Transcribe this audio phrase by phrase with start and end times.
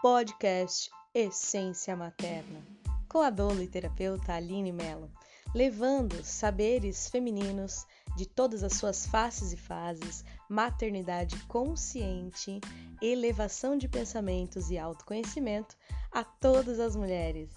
[0.00, 2.64] podcast Essência Materna,
[3.08, 5.10] com a doula e terapeuta Aline Mello,
[5.52, 7.84] levando saberes femininos
[8.16, 12.60] de todas as suas faces e fases, maternidade consciente,
[13.02, 15.76] elevação de pensamentos e autoconhecimento
[16.12, 17.50] a todas as mulheres.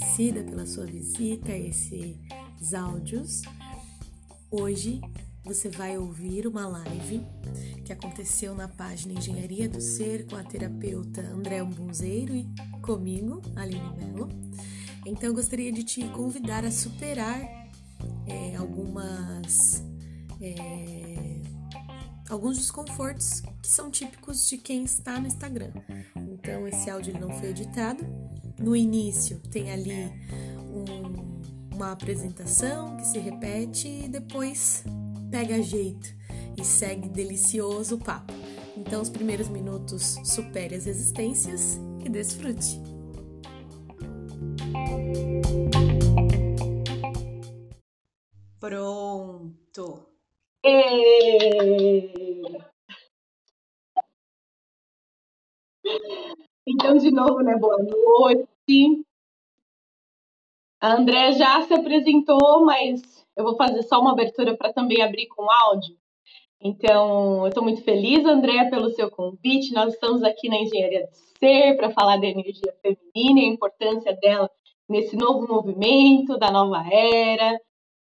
[0.00, 3.42] Agradecida pela sua visita a esses áudios.
[4.50, 5.00] Hoje
[5.44, 7.20] você vai ouvir uma live
[7.84, 12.46] que aconteceu na página Engenharia do Ser com a terapeuta André Umbunzeiro e
[12.82, 14.28] comigo, Aline Mello.
[15.06, 17.40] Então eu gostaria de te convidar a superar
[18.26, 19.84] é, algumas
[20.40, 21.40] é,
[22.28, 25.72] alguns desconfortos que são típicos de quem está no Instagram.
[26.16, 28.29] Então esse áudio não foi editado.
[28.60, 30.12] No início tem ali
[30.68, 34.84] um, uma apresentação que se repete e depois
[35.30, 36.08] pega jeito
[36.58, 38.34] e segue delicioso o papo.
[38.76, 42.80] Então, os primeiros minutos supere as resistências e desfrute.
[48.58, 50.06] Pronto.
[56.66, 57.56] Então, de novo, né?
[57.56, 58.49] Boa noite.
[60.80, 63.02] A André já se apresentou, mas
[63.36, 65.94] eu vou fazer só uma abertura para também abrir com áudio.
[66.60, 69.74] Então, eu estou muito feliz, André, pelo seu convite.
[69.74, 74.12] Nós estamos aqui na Engenharia do Ser para falar da energia feminina e a importância
[74.14, 74.50] dela
[74.88, 77.58] nesse novo movimento, da nova era.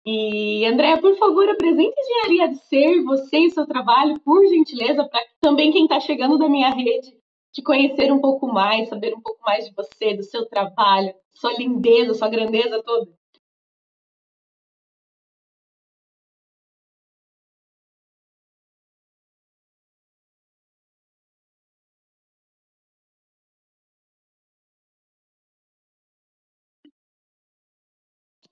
[0.05, 5.05] E, André, por favor, apresente a Engenharia do Ser, você e seu trabalho, por gentileza,
[5.05, 7.22] para também quem está chegando da minha rede
[7.53, 11.53] te conhecer um pouco mais, saber um pouco mais de você, do seu trabalho, sua
[11.55, 13.11] lindeza, sua grandeza toda.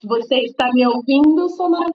[0.05, 1.91] Você está me ouvindo, Sonora?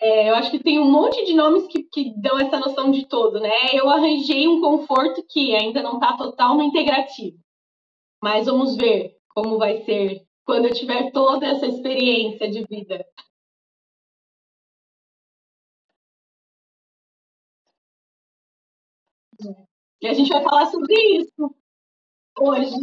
[0.00, 3.06] É, eu acho que tem um monte de nomes que, que dão essa noção de
[3.06, 3.50] todo, né?
[3.72, 7.38] Eu arranjei um conforto que ainda não está total no integrativo.
[8.22, 13.06] Mas vamos ver como vai ser quando eu tiver toda essa experiência de vida.
[20.00, 21.54] E a gente vai falar sobre isso
[22.38, 22.76] hoje.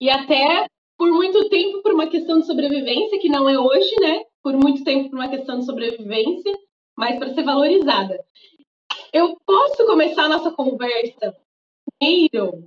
[0.00, 0.66] E até
[0.96, 4.22] por muito tempo por uma questão de sobrevivência, que não é hoje, né?
[4.42, 6.52] Por muito tempo por uma questão de sobrevivência,
[6.96, 8.22] mas para ser valorizada.
[9.12, 11.36] Eu posso começar a nossa conversa
[11.98, 12.64] primeiro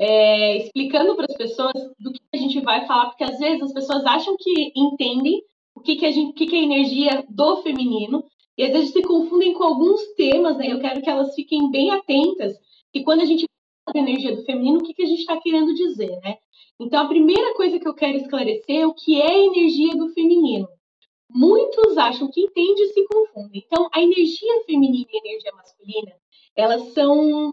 [0.00, 3.72] é, explicando para as pessoas do que a gente vai falar, porque às vezes as
[3.72, 5.42] pessoas acham que entendem
[5.74, 8.24] o que, que, a gente, o que, que é a energia do feminino,
[8.56, 10.72] e às vezes se confundem com alguns temas, né?
[10.72, 12.56] Eu quero que elas fiquem bem atentas,
[12.92, 13.44] que quando a gente
[13.90, 16.38] fala da energia do feminino, o que, que a gente está querendo dizer, né?
[16.80, 20.08] Então, a primeira coisa que eu quero esclarecer é o que é a energia do
[20.10, 20.68] feminino.
[21.28, 23.62] Muitos acham que entende e se confundem.
[23.66, 26.12] Então, a energia feminina e a energia masculina,
[26.56, 27.52] elas são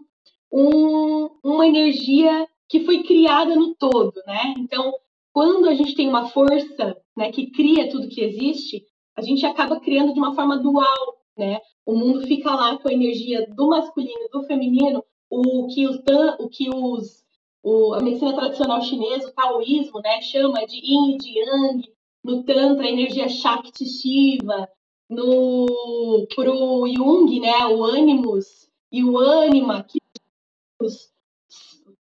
[0.50, 4.54] um, uma energia que foi criada no todo, né?
[4.58, 4.92] Então,
[5.32, 8.84] quando a gente tem uma força né, que cria tudo que existe,
[9.16, 11.60] a gente acaba criando de uma forma dual, né?
[11.86, 15.96] O mundo fica lá com a energia do masculino e do feminino, o que os,
[16.38, 17.24] o que os
[17.62, 21.92] o, a medicina tradicional chinesa, o taoísmo, né, chama de yin e de yang,
[22.24, 24.68] no tantra a energia shakti shiva,
[25.08, 29.98] no pro Jung, né, o animus e o ânima, que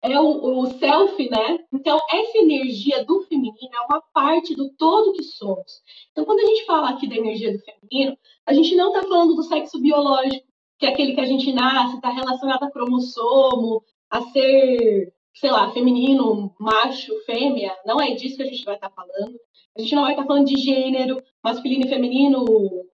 [0.01, 1.59] é o, o self, né?
[1.73, 5.81] Então, essa energia do feminino é uma parte do todo que somos.
[6.11, 9.35] Então, quando a gente fala aqui da energia do feminino, a gente não está falando
[9.35, 10.47] do sexo biológico,
[10.77, 15.71] que é aquele que a gente nasce, está relacionado a cromossomo, a ser, sei lá,
[15.71, 17.75] feminino, macho, fêmea.
[17.85, 19.39] Não é disso que a gente vai estar tá falando.
[19.75, 22.45] A gente não vai estar tá falando de gênero, masculino e feminino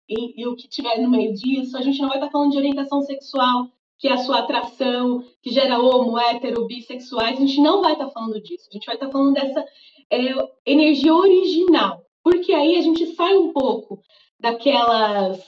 [0.08, 1.76] e, e, o que tiver no meio disso.
[1.76, 3.68] A gente não vai estar tá falando de orientação sexual
[4.02, 7.38] que é a sua atração, que gera homo, hétero, bissexuais.
[7.38, 8.68] A gente não vai estar tá falando disso.
[8.68, 9.64] A gente vai estar tá falando dessa
[10.10, 10.18] é,
[10.66, 12.04] energia original.
[12.20, 14.02] Porque aí a gente sai um pouco
[14.40, 15.40] daquelas.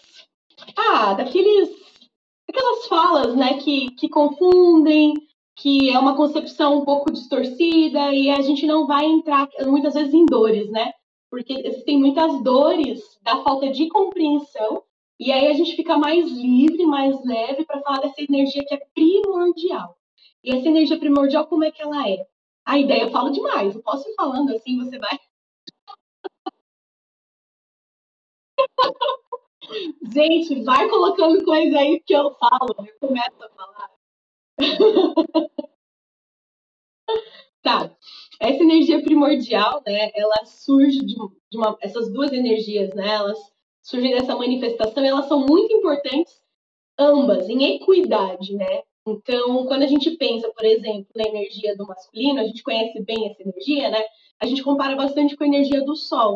[0.77, 1.69] Ah, daqueles.
[2.55, 5.13] Aquelas falas, né, que, que confundem,
[5.57, 10.15] que é uma concepção um pouco distorcida e a gente não vai entrar muitas vezes
[10.15, 10.93] em dores, né?
[11.29, 14.85] Porque existem muitas dores da falta de compreensão
[15.19, 18.87] e aí a gente fica mais livre, mais leve para falar dessa energia que é
[18.95, 19.97] primordial.
[20.45, 22.25] E essa energia primordial, como é que ela é?
[22.65, 25.19] A ideia, eu falo demais, eu posso ir falando assim, você vai.
[30.13, 33.91] Gente, vai colocando coisa aí que eu falo, eu começo a falar.
[37.63, 37.97] tá.
[38.41, 41.17] Essa energia primordial, né, ela surge de,
[41.55, 43.39] uma, essas duas energias, né, elas
[43.83, 46.43] surgem dessa manifestação, elas são muito importantes,
[46.99, 48.83] ambas, em equidade, né?
[49.07, 53.29] Então, quando a gente pensa, por exemplo, na energia do masculino, a gente conhece bem
[53.29, 54.03] essa energia, né?
[54.41, 56.35] A gente compara bastante com a energia do Sol.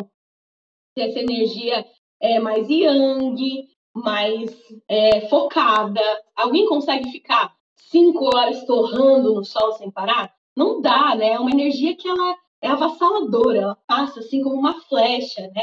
[0.96, 1.86] Essa energia
[2.20, 4.50] é mais yang, mais
[4.88, 6.00] é, focada.
[6.36, 10.34] Alguém consegue ficar cinco horas torrando no Sol sem parar?
[10.56, 11.32] Não dá, né?
[11.32, 15.62] É uma energia que ela é avassaladora, ela passa assim como uma flecha, né?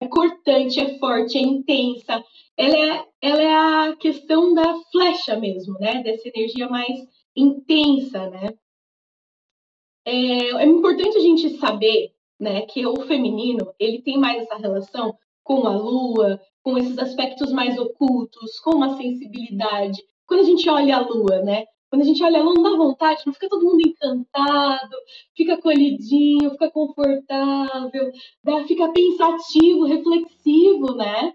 [0.00, 2.24] é cortante, é forte, é intensa.
[2.56, 3.54] Ela é, ela é
[3.90, 6.02] a questão da flecha mesmo, né?
[6.02, 6.98] Dessa energia mais
[7.34, 8.48] intensa, né?
[10.04, 15.16] É, é importante a gente saber, né, que o feminino ele tem mais essa relação
[15.42, 20.02] com a lua, com esses aspectos mais ocultos, com uma sensibilidade.
[20.26, 21.64] Quando a gente olha a lua, né?
[21.88, 24.96] Quando a gente olha não dá vontade, não fica todo mundo encantado,
[25.36, 28.10] fica acolhidinho, fica confortável,
[28.66, 31.32] fica pensativo, reflexivo, né?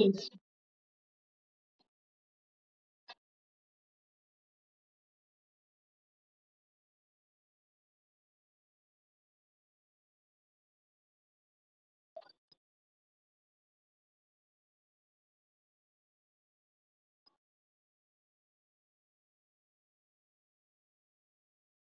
[0.00, 0.30] Isso.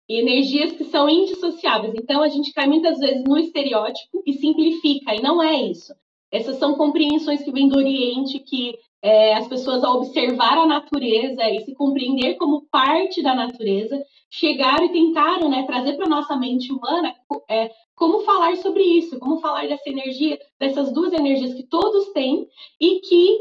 [0.08, 1.94] e energias que são indissociáveis.
[1.94, 5.94] Então, a gente cai muitas vezes no estereótipo e simplifica, e não é isso.
[6.32, 11.42] Essas são compreensões que vêm do Oriente, que é, as pessoas, ao observar a natureza
[11.50, 16.36] e se compreender como parte da natureza, chegaram e tentaram né, trazer para a nossa
[16.36, 17.14] mente humana
[17.50, 22.48] é, como falar sobre isso, como falar dessa energia, dessas duas energias que todos têm
[22.80, 23.40] e que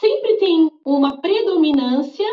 [0.00, 2.26] sempre tem uma predominância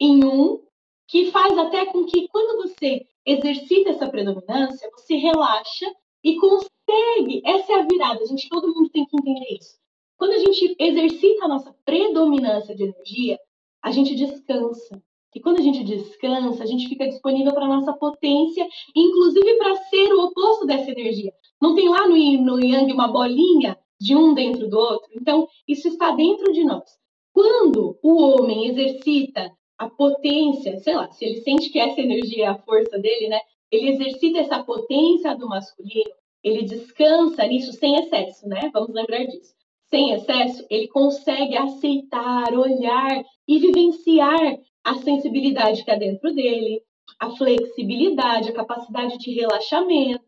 [0.00, 0.60] em um,
[1.08, 5.86] que faz até com que quando você exercita essa predominância, você relaxa
[6.22, 7.42] e consegue.
[7.44, 9.78] Essa é a virada, gente, todo mundo tem que entender isso.
[10.16, 13.38] Quando a gente exercita a nossa predominância de energia,
[13.82, 15.02] a gente descansa.
[15.34, 19.76] E quando a gente descansa, a gente fica disponível para a nossa potência, inclusive para
[19.76, 21.32] ser o oposto dessa energia.
[21.60, 25.10] Não tem lá no, no Yang uma bolinha de um dentro do outro?
[25.14, 26.98] Então, isso está dentro de nós.
[27.32, 32.48] Quando o homem exercita a potência, sei lá, se ele sente que essa energia é
[32.48, 33.40] a força dele, né?
[33.70, 36.10] Ele exercita essa potência do masculino,
[36.42, 38.70] ele descansa nisso sem excesso, né?
[38.72, 39.54] Vamos lembrar disso.
[39.88, 46.82] Sem excesso, ele consegue aceitar, olhar e vivenciar a sensibilidade que há dentro dele,
[47.18, 50.24] a flexibilidade, a capacidade de relaxamento,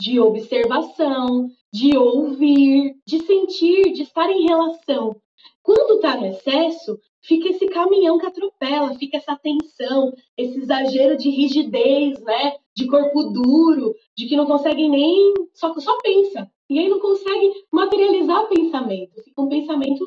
[0.00, 5.14] de observação, de ouvir, de sentir, de estar em relação.
[5.62, 11.30] Quando está no excesso, fica esse caminhão que atropela, fica essa tensão, esse exagero de
[11.30, 12.56] rigidez, né?
[12.76, 15.34] De corpo duro, de que não consegue nem.
[15.52, 16.50] Só, só pensa.
[16.70, 19.22] E aí não consegue materializar pensamento.
[19.22, 20.04] Fica um pensamento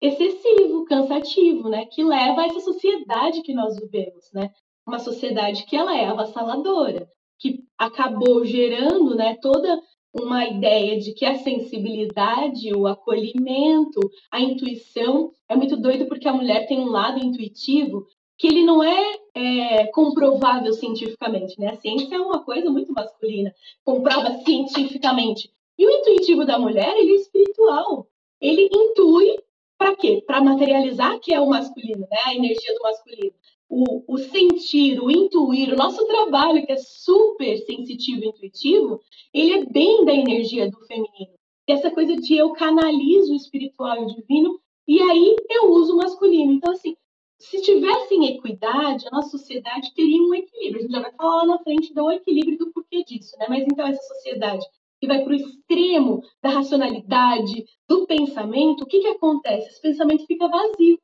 [0.00, 1.86] excessivo, cansativo, né?
[1.86, 4.50] Que leva a essa sociedade que nós vivemos, né?
[4.86, 7.08] Uma sociedade que ela é avassaladora,
[7.38, 9.80] que acabou gerando, né, toda
[10.14, 14.00] uma ideia de que a sensibilidade, o acolhimento,
[14.32, 18.06] a intuição é muito doido porque a mulher tem um lado intuitivo
[18.38, 21.70] que ele não é, é, comprovável cientificamente, né?
[21.70, 23.52] A ciência é uma coisa muito masculina,
[23.84, 25.50] comprova cientificamente.
[25.76, 28.06] E o intuitivo da mulher, ele é espiritual.
[28.40, 29.36] Ele intui
[29.76, 30.22] para quê?
[30.24, 32.18] Para materializar que é o masculino, né?
[32.24, 33.34] A energia do masculino.
[33.68, 39.00] O, o, sentir, o intuir, o nosso trabalho, que é super sensitivo e intuitivo,
[39.34, 41.32] ele é bem da energia do feminino.
[41.66, 45.96] Essa coisa de eu canalizo o espiritual e o divino, e aí eu uso o
[45.98, 46.52] masculino.
[46.52, 46.96] Então, assim,
[47.38, 50.78] se tivesse em equidade, a nossa sociedade teria um equilíbrio.
[50.78, 53.46] A gente já vai falar lá na frente do equilíbrio do porquê disso, né?
[53.48, 54.66] Mas então, essa sociedade
[55.00, 59.68] que vai para o extremo da racionalidade, do pensamento, o que, que acontece?
[59.68, 60.98] Esse pensamento fica vazio.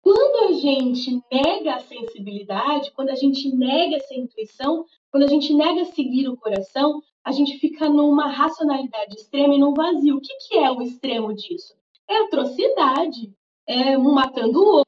[0.00, 5.52] Quando a gente nega a sensibilidade, quando a gente nega essa intuição, quando a gente
[5.54, 10.16] nega seguir o coração, a gente fica numa racionalidade extrema e num vazio.
[10.16, 11.74] O que, que é o extremo disso?
[12.08, 13.32] É atrocidade,
[13.66, 14.81] é um matando o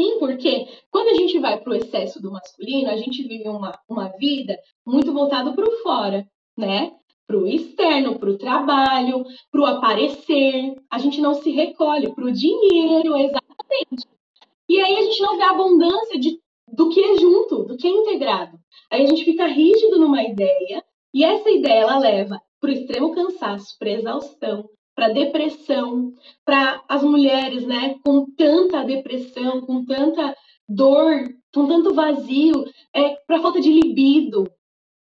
[0.00, 3.78] Sim, porque quando a gente vai para o excesso do masculino, a gente vive uma,
[3.86, 6.26] uma vida muito voltada para o fora,
[6.56, 6.92] né?
[7.26, 10.74] Para o externo, para o trabalho, para o aparecer.
[10.90, 14.08] A gente não se recolhe para o dinheiro, exatamente.
[14.66, 17.86] E aí a gente não vê a abundância de, do que é junto, do que
[17.86, 18.58] é integrado.
[18.90, 23.14] Aí a gente fica rígido numa ideia, e essa ideia ela leva para o extremo
[23.14, 26.12] cansaço, para exaustão, para depressão,
[26.44, 30.36] para as mulheres, né, com tanta depressão, com tanta
[30.68, 34.44] dor, com tanto vazio, é, para falta de libido.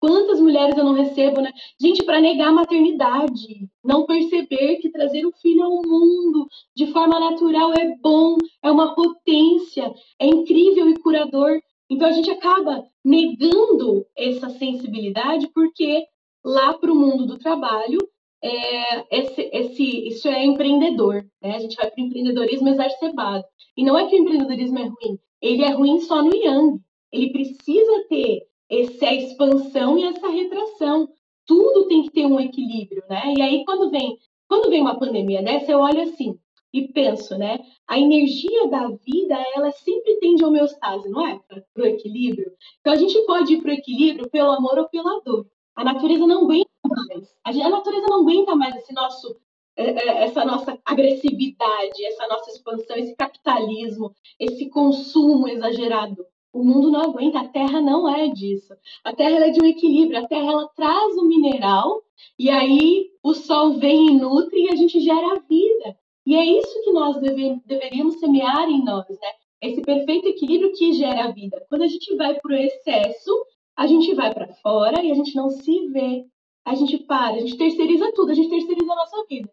[0.00, 1.50] Quantas mulheres eu não recebo, né?
[1.80, 7.18] Gente, para negar a maternidade, não perceber que trazer o filho ao mundo de forma
[7.18, 11.60] natural é bom, é uma potência, é incrível e curador.
[11.90, 16.06] Então a gente acaba negando essa sensibilidade porque
[16.44, 17.98] lá para o mundo do trabalho
[18.42, 21.56] é, esse, esse, isso é empreendedor, né?
[21.56, 23.44] A gente vai para o empreendedorismo exacerbado.
[23.76, 26.80] E não é que o empreendedorismo é ruim, ele é ruim só no Yang.
[27.12, 31.08] Ele precisa ter essa expansão e essa retração.
[31.46, 33.34] Tudo tem que ter um equilíbrio, né?
[33.36, 36.38] E aí, quando vem, quando vem uma pandemia dessa, eu olho assim
[36.72, 37.60] e penso, né?
[37.86, 41.40] A energia da vida, ela sempre tende a homeostase, não é?
[41.48, 42.52] Para o equilíbrio.
[42.80, 45.46] Então, a gente pode ir para o equilíbrio pelo amor ou pela dor.
[45.74, 47.34] A natureza não aguenta mais.
[47.44, 49.36] A natureza não aguenta mais esse nosso,
[49.76, 56.24] é, é, essa nossa agressividade, essa nossa expansão, esse capitalismo, esse consumo exagerado.
[56.52, 58.74] O mundo não aguenta, a Terra não é disso.
[59.04, 62.02] A Terra é de um equilíbrio, a Terra ela traz o mineral
[62.38, 65.96] e aí o Sol vem e nutre e a gente gera a vida.
[66.26, 69.28] E é isso que nós deve, deveríamos semear em nós, né?
[69.62, 71.64] Esse perfeito equilíbrio que gera a vida.
[71.68, 75.34] Quando a gente vai para o excesso, a gente vai para fora e a gente
[75.34, 76.24] não se vê.
[76.68, 79.50] A gente para, a gente terceiriza tudo, a gente terceiriza a nossa vida.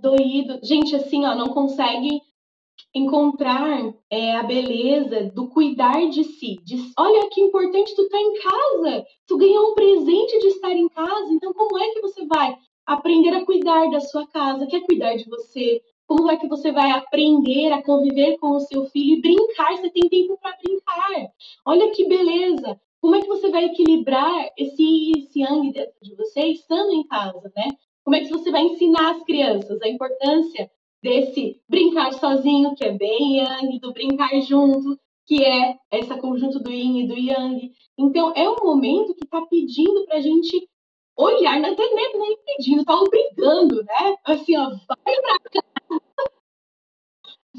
[0.00, 0.58] Doído.
[0.62, 2.22] Gente, assim, ó, não consegue
[2.94, 6.56] encontrar é, a beleza do cuidar de si.
[6.64, 10.88] De, olha que importante tu tá em casa, tu ganhou um presente de estar em
[10.88, 14.66] casa, então como é que você vai aprender a cuidar da sua casa?
[14.66, 15.82] Quer cuidar de você?
[16.06, 19.76] Como é que você vai aprender a conviver com o seu filho e brincar?
[19.76, 21.30] Você tem tempo para brincar.
[21.66, 22.80] Olha que beleza.
[22.98, 27.52] Como é que você vai equilibrar esse, esse yang dentro de você estando em casa,
[27.54, 27.68] né?
[28.02, 30.70] Como é que você vai ensinar as crianças a importância
[31.02, 36.70] desse brincar sozinho, que é bem yang, do brincar junto, que é esse conjunto do
[36.70, 37.70] yin e do yang.
[37.98, 40.68] Então, é um momento que está pedindo para a gente
[41.16, 44.16] olhar, não tem nem, nem pedindo, está obrigando, né?
[44.24, 45.64] Assim, ó, vai para casa,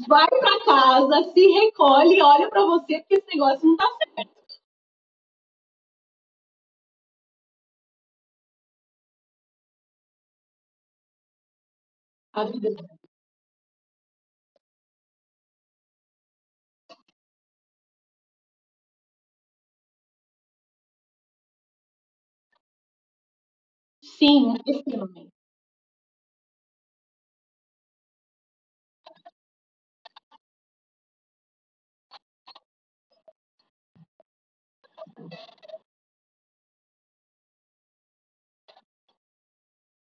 [0.08, 4.30] vai para casa, se recolhe, olha para você, porque esse negócio não está certo.
[12.32, 12.99] A vida.
[24.20, 25.32] Sim, extremamente.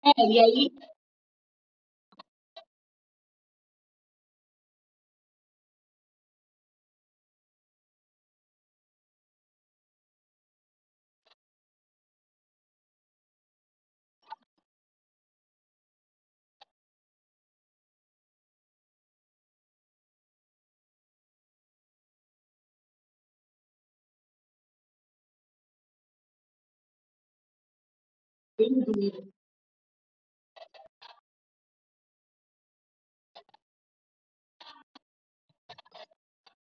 [0.04, 0.70] É, e aí
[28.68, 29.26] dúvida.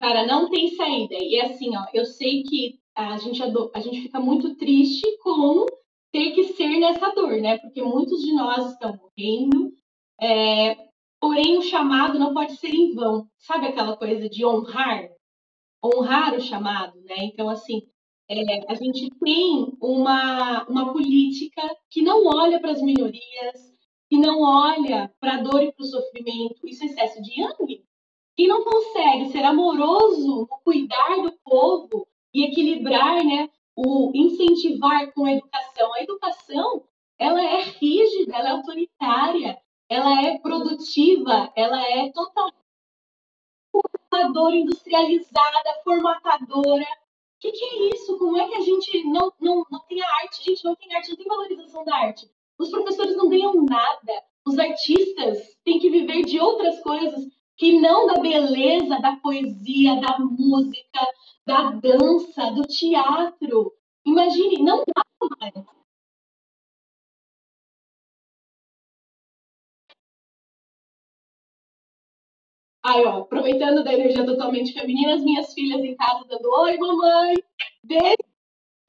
[0.01, 1.17] Cara, não tem saída.
[1.21, 5.67] E assim, ó, eu sei que a gente, a gente fica muito triste com
[6.13, 7.59] ter que ser nessa dor, né?
[7.59, 9.73] Porque muitos de nós estão morrendo,
[10.21, 10.77] é,
[11.21, 13.29] porém o chamado não pode ser em vão.
[13.39, 15.09] Sabe aquela coisa de honrar?
[15.85, 17.17] Honrar o chamado, né?
[17.19, 17.83] Então, assim,
[18.29, 23.75] é, a gente tem uma, uma política que não olha para as minorias,
[24.09, 26.67] que não olha para a dor e para o sofrimento.
[26.67, 27.85] Isso é excesso de yang.
[28.37, 35.25] Quem não consegue ser amoroso no cuidar do povo e equilibrar, né, o incentivar com
[35.25, 35.95] a educação.
[35.95, 36.85] A educação,
[37.19, 39.59] ela é rígida, ela é autoritária,
[39.89, 42.57] ela é produtiva, ela é totalmente
[44.55, 46.87] industrializada, formatadora.
[47.37, 48.19] O que, que, é isso?
[48.19, 50.43] Como é que a gente não, não, não tem a arte?
[50.43, 52.31] Gente, não tem arte, não tem valorização da arte.
[52.59, 54.13] Os professores não ganham nada.
[54.47, 60.19] Os artistas têm que viver de outras coisas que não da beleza da poesia, da
[60.19, 61.01] música,
[61.47, 63.73] da dança, do teatro.
[64.05, 65.03] Imagine, não dá
[65.41, 65.55] mais.
[72.89, 77.35] Aí, ó, aproveitando da energia totalmente feminina, as minhas filhas em casa dando oi, mamãe.
[77.83, 78.17] Beijo.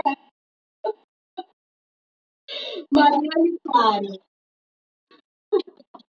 [2.91, 4.07] Mariana e Clara.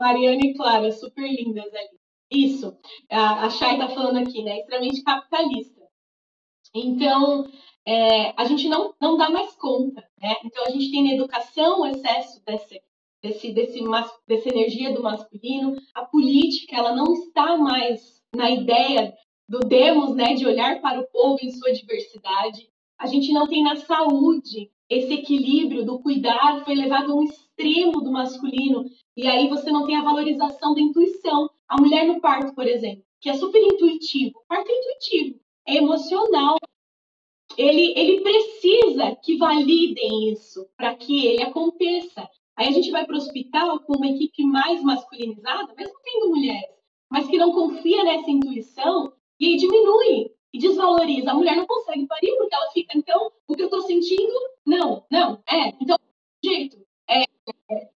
[0.00, 2.00] Mariana e Clara, super lindas ali.
[2.30, 2.78] Isso.
[3.10, 4.60] A Chay tá falando aqui, né?
[4.60, 5.86] Extremamente capitalista.
[6.74, 7.44] Então,
[7.86, 10.34] é, a gente não, não dá mais conta, né?
[10.44, 12.82] Então, a gente tem na educação o excesso desse,
[13.22, 13.80] desse, desse,
[14.26, 15.76] dessa energia do masculino.
[15.94, 19.14] A política, ela não está mais na ideia
[19.48, 20.34] do demos, né?
[20.34, 22.68] De olhar para o povo em sua diversidade.
[22.98, 28.00] A gente não tem na saúde esse equilíbrio do cuidar, foi levado a um extremo
[28.00, 28.84] do masculino.
[29.16, 31.50] E aí você não tem a valorização da intuição.
[31.68, 34.38] A mulher no parto, por exemplo, que é super intuitivo.
[34.38, 36.56] O parto é intuitivo, é emocional.
[37.56, 42.28] Ele, ele precisa que validem isso para que ele aconteça.
[42.56, 46.74] Aí a gente vai para o hospital com uma equipe mais masculinizada, mesmo tendo mulheres,
[47.10, 51.30] mas que não confia nessa intuição e aí diminui e desvaloriza.
[51.30, 54.32] A mulher não consegue parir porque ela fica, então, o que eu estou sentindo,
[54.66, 55.68] não, não, é.
[55.80, 55.98] Então,
[56.42, 57.24] jeito, é,
[57.70, 57.90] é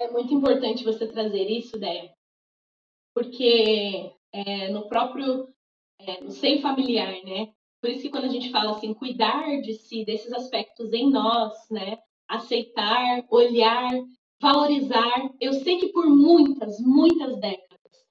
[0.00, 2.10] É muito importante você trazer isso, Déia,
[3.14, 5.48] porque é, no próprio
[6.00, 7.52] é, no seio familiar, né?
[7.82, 11.52] Por isso que quando a gente fala assim, cuidar de si, desses aspectos em nós,
[11.70, 11.98] né?
[12.26, 13.90] Aceitar, olhar,
[14.40, 15.30] valorizar.
[15.38, 18.06] Eu sei que por muitas, muitas décadas,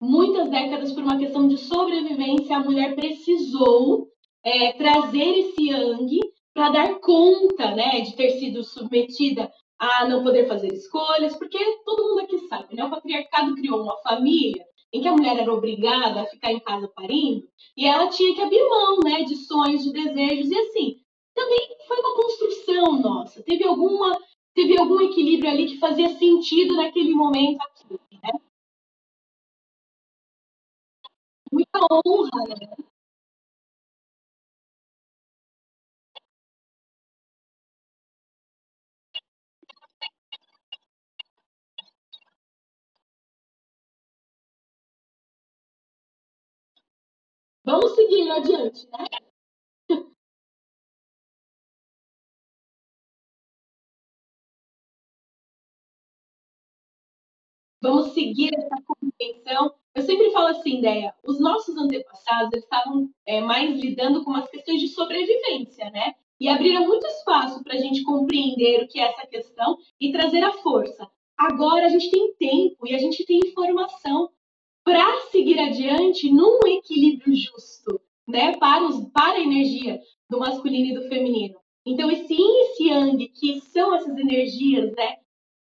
[0.00, 4.08] muitas décadas por uma questão de sobrevivência, a mulher precisou
[4.42, 6.20] é, trazer esse yang
[6.54, 9.52] para dar conta, né, de ter sido submetida
[9.84, 12.84] a não poder fazer escolhas, porque todo mundo aqui sabe, né?
[12.84, 16.88] O patriarcado criou uma família em que a mulher era obrigada a ficar em casa
[16.94, 20.96] parindo e ela tinha que abrir mão, né, de sonhos, de desejos e assim.
[21.34, 23.42] Também foi uma construção nossa.
[23.42, 24.16] Teve alguma
[24.54, 28.30] teve algum equilíbrio ali que fazia sentido naquele momento aqui, né?
[31.52, 32.93] Muita honra, né?
[47.64, 49.06] Vamos seguir adiante, né?
[57.82, 59.74] Vamos seguir essa compreensão.
[59.94, 64.48] Eu sempre falo assim, ideia, os nossos antepassados eles estavam é, mais lidando com as
[64.48, 66.14] questões de sobrevivência, né?
[66.40, 70.42] E abriram muito espaço para a gente compreender o que é essa questão e trazer
[70.42, 71.08] a força.
[71.36, 74.30] Agora a gente tem tempo e a gente tem informação
[74.84, 78.56] para seguir adiante num equilíbrio justo, né?
[78.58, 81.58] Para, os, para a energia do masculino e do feminino.
[81.86, 85.16] Então, esse yin e esse yang, que são essas energias, né?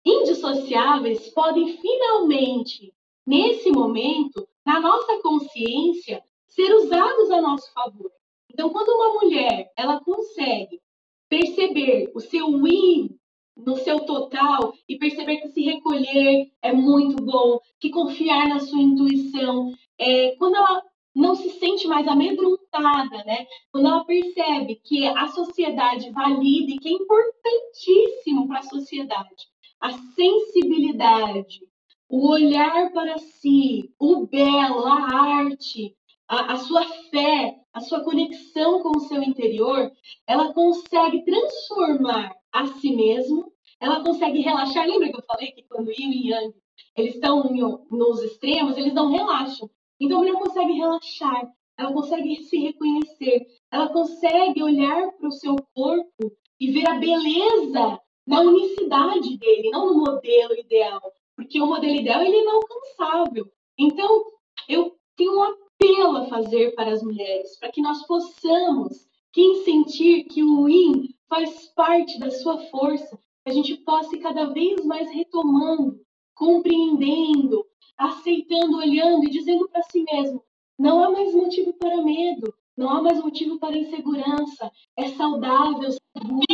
[0.06, 2.94] indissociáveis podem finalmente,
[3.26, 8.10] nesse momento, na nossa consciência, ser usados a nosso favor.
[8.50, 10.80] Então, quando uma mulher ela consegue
[11.28, 13.18] perceber o seu win
[13.56, 18.80] no seu total e perceber que se recolher é muito bom, que confiar na sua
[18.80, 20.82] intuição, é, quando ela
[21.14, 23.46] não se sente mais amedrontada, né?
[23.72, 29.46] Quando ela percebe que a sociedade valida e que é importantíssimo para a sociedade
[29.80, 31.60] a sensibilidade,
[32.08, 35.94] o olhar para si, o belo, a arte,
[36.28, 39.90] a, a, sua fé, a sua conexão com o seu interior,
[40.26, 44.86] ela consegue transformar a si mesmo, ela consegue relaxar.
[44.86, 46.54] Lembra que eu falei que quando Yin e Yang
[46.96, 47.44] eles estão
[47.90, 49.70] nos extremos, eles não relaxam.
[50.00, 55.56] Então a mulher consegue relaxar, ela consegue se reconhecer, ela consegue olhar para o seu
[55.74, 61.00] corpo e ver a beleza na unicidade dele, não no modelo ideal,
[61.34, 63.46] porque o modelo ideal ele é inalcançável.
[63.78, 64.24] Então,
[64.68, 70.24] eu tenho um apelo a fazer para as mulheres, para que nós possamos quem sentir
[70.24, 74.84] que o Yin faz parte da sua força, que a gente possa ir cada vez
[74.84, 76.00] mais retomando,
[76.34, 77.64] compreendendo,
[77.96, 80.44] aceitando, olhando e dizendo para si mesmo:
[80.78, 86.46] não há mais motivo para medo, não há mais motivo para insegurança, é saudável, seguro,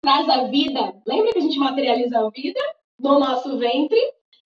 [0.00, 1.02] traz a vida.
[1.06, 2.60] Lembra que a gente materializa a vida
[2.98, 3.98] no nosso ventre?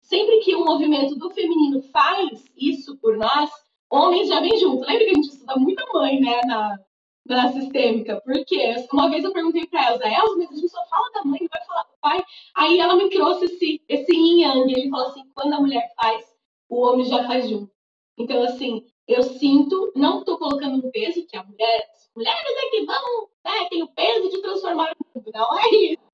[0.08, 3.50] Sempre que o movimento do feminino faz isso por nós,
[3.92, 4.86] homens já vêm junto.
[4.86, 6.80] Lembra que a gente estuda muita mãe, né, na,
[7.26, 8.22] na sistêmica?
[8.24, 11.40] Porque uma vez eu perguntei para Elsa, Elsa, mas a gente só fala da mãe,
[11.42, 12.24] não vai falar do pai.
[12.56, 14.72] Aí ela me trouxe esse, esse yin yang.
[14.72, 16.26] Ele falou assim: quando a mulher faz,
[16.70, 17.70] o homem já faz junto.
[18.18, 21.86] Então, assim, eu sinto, não estou colocando um peso que a mulher
[22.18, 25.32] mulheres é que vão, né, tem o peso de transformar o mundo.
[25.32, 26.07] Não é isso.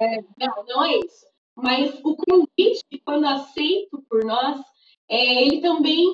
[0.00, 1.26] É, não, não é isso.
[1.56, 4.60] Mas o convite, quando aceito por nós,
[5.08, 6.12] é, ele também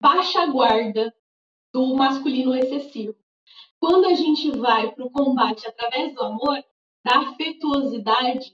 [0.00, 1.14] baixa a guarda
[1.72, 3.16] do masculino excessivo.
[3.78, 6.62] Quando a gente vai para o combate através do amor,
[7.04, 8.52] da afetuosidade,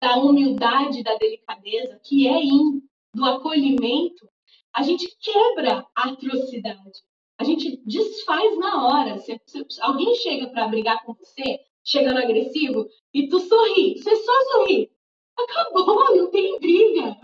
[0.00, 2.82] da humildade, da delicadeza, que é in,
[3.14, 4.28] do acolhimento,
[4.72, 7.02] a gente quebra a atrocidade.
[7.38, 9.18] A gente desfaz na hora.
[9.18, 14.32] Se, se alguém chega para brigar com você, chegando agressivo, e tu sorri, você só
[14.52, 14.90] sorri.
[15.36, 17.16] Acabou, não tem briga.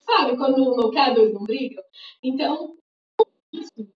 [0.00, 1.82] Sabe quando não quer, dois não brigam?
[2.22, 2.76] Então,
[3.52, 3.95] isso.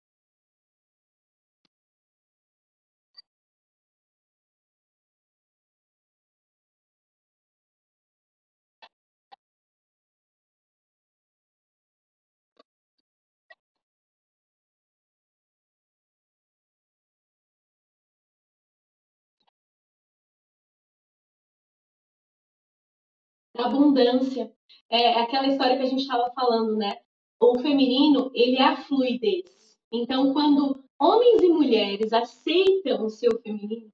[23.66, 24.52] Abundância.
[24.90, 26.98] É aquela história que a gente estava falando, né?
[27.40, 29.78] O feminino, ele é a fluidez.
[29.92, 33.92] Então, quando homens e mulheres aceitam o seu feminino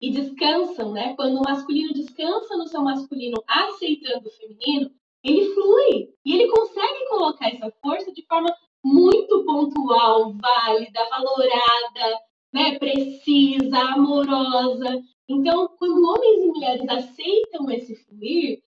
[0.00, 1.14] e descansam, né?
[1.16, 4.90] Quando o masculino descansa no seu masculino, aceitando o feminino,
[5.22, 12.20] ele flui e ele consegue colocar essa força de forma muito pontual, válida, valorada,
[12.52, 15.02] né, precisa, amorosa.
[15.26, 18.62] Então, quando homens e mulheres aceitam esse fluir,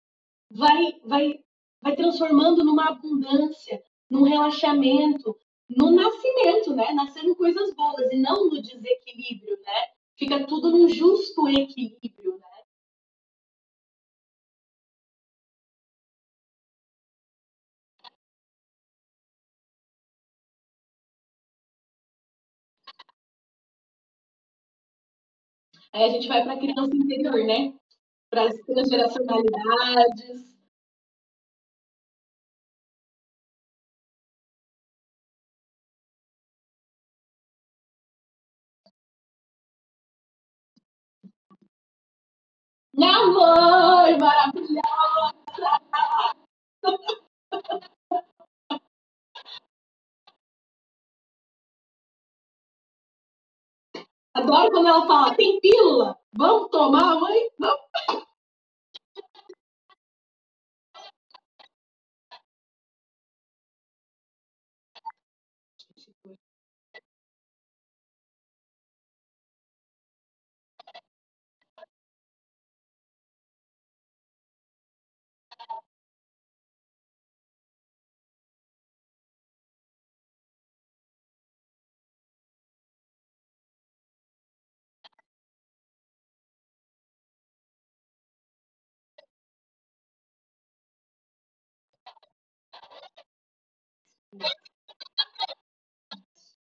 [0.57, 1.41] vai, vai,
[1.83, 5.37] vai transformando numa abundância, num relaxamento,
[5.69, 6.93] no nascimento, né?
[6.93, 9.89] Nascendo coisas boas e não no desequilíbrio, né?
[10.17, 12.47] Fica tudo num justo equilíbrio, né?
[25.93, 27.76] Aí a gente vai para a criança interior, né?
[28.37, 30.57] Para as transgeracionalidades.
[42.93, 44.83] Minha mãe, maravilhosa!
[54.35, 56.19] Adoro quando ela fala, tem pílula?
[56.35, 57.49] Vamos tomar, mãe?
[57.59, 58.26] Vamos.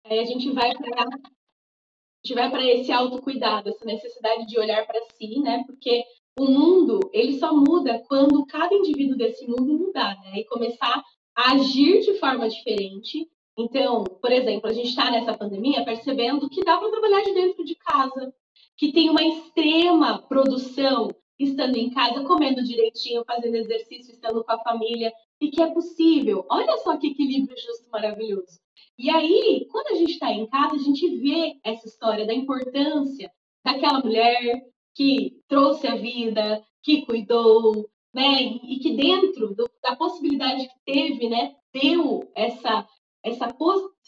[0.05, 1.07] Aí a gente vai para
[2.26, 5.62] gente para esse autocuidado, essa necessidade de olhar para si, né?
[5.66, 6.05] Porque
[6.38, 10.40] o mundo, ele só muda quando cada indivíduo desse mundo mudar, né?
[10.40, 11.02] E começar
[11.35, 13.29] a agir de forma diferente.
[13.57, 17.64] Então, por exemplo, a gente está nessa pandemia percebendo que dá para trabalhar de dentro
[17.64, 18.35] de casa,
[18.76, 24.62] que tem uma extrema produção estando em casa, comendo direitinho, fazendo exercício, estando com a
[24.62, 26.46] família, e que é possível.
[26.51, 28.61] Olha só que equilíbrio justo maravilhoso.
[28.99, 33.31] E aí, quando a gente está em casa, a gente vê essa história da importância
[33.64, 34.62] daquela mulher
[34.94, 38.42] que trouxe a vida, que cuidou, né?
[38.42, 42.87] E que dentro do, da possibilidade que teve, né, deu essa
[43.22, 43.53] essa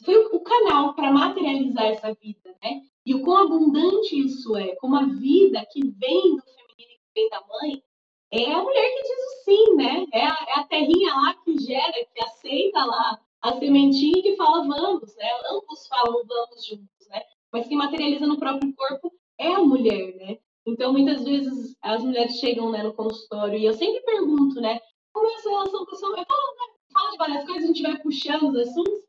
[0.05, 2.83] foi o canal para materializar essa vida, né?
[3.05, 7.13] E o quão abundante isso é, como a vida que vem do feminino e que
[7.15, 7.83] vem da mãe,
[8.31, 10.07] é a mulher que diz o sim, né?
[10.13, 14.67] É a, é a terrinha lá que gera, que aceita lá a sementinha que fala
[14.67, 15.29] vamos, né?
[15.51, 17.23] Ambos falam vamos juntos, né?
[17.53, 20.39] Mas quem materializa no próprio corpo é a mulher, né?
[20.67, 24.79] Então, muitas vezes as mulheres chegam né, no consultório e eu sempre pergunto, né?
[25.13, 26.25] Como é a sua relação com a sua mãe?
[26.27, 26.75] Fala, né?
[26.93, 29.01] fala de várias coisas, a gente vai puxando os assuntos,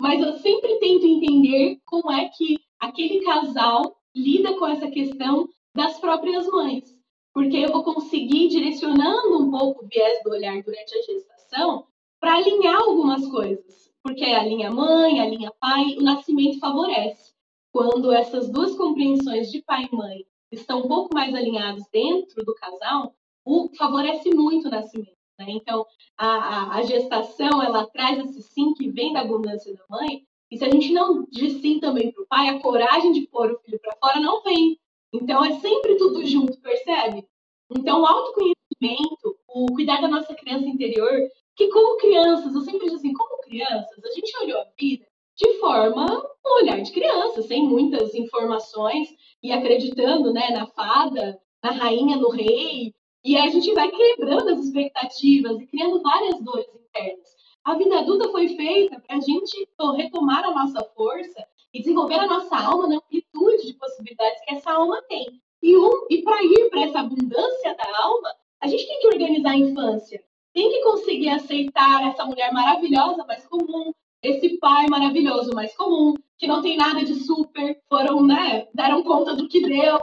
[0.00, 5.98] mas eu sempre tento entender como é que aquele casal lida com essa questão das
[5.98, 6.97] próprias mães.
[7.38, 11.86] Porque eu vou conseguir, direcionando um pouco o viés do olhar durante a gestação,
[12.18, 13.88] para alinhar algumas coisas.
[14.02, 17.32] Porque a linha mãe, a linha pai, o nascimento favorece.
[17.72, 22.56] Quando essas duas compreensões de pai e mãe estão um pouco mais alinhados dentro do
[22.56, 25.16] casal, o favorece muito o nascimento.
[25.38, 25.46] Né?
[25.50, 30.26] Então, a, a, a, gestação, ela traz esse sim que vem da abundância da mãe,
[30.50, 33.52] e se a gente não diz sim também para o pai, a coragem de pôr
[33.52, 34.76] o filho para fora não vem.
[35.12, 37.26] Então, é sempre tudo junto, percebe?
[37.70, 41.10] Então, o autoconhecimento, o cuidar da nossa criança interior,
[41.56, 45.06] que como crianças, eu sempre digo assim, como crianças, a gente olhou a vida
[45.38, 46.04] de forma,
[46.44, 49.08] um olhar de criança, sem muitas informações,
[49.40, 52.92] e acreditando né, na fada, na rainha, no rei,
[53.24, 57.28] e a gente vai quebrando as expectativas e criando várias dores internas.
[57.64, 62.26] A vida adulta foi feita para a gente retomar a nossa força e desenvolver a
[62.26, 65.26] nossa alma na amplitude de possibilidades que essa alma tem.
[65.62, 69.50] E, um, e para ir para essa abundância da alma, a gente tem que organizar
[69.50, 70.22] a infância.
[70.52, 76.46] Tem que conseguir aceitar essa mulher maravilhosa, mas comum, esse pai maravilhoso, mas comum, que
[76.46, 80.00] não tem nada de super, foram, né, deram conta do que deu,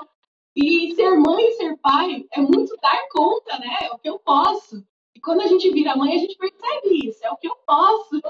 [0.56, 3.78] e ser mãe e ser pai é muito dar conta, né?
[3.82, 4.86] É o que eu posso.
[5.14, 7.26] E quando a gente vira mãe, a gente percebe isso.
[7.26, 8.22] É o que eu posso.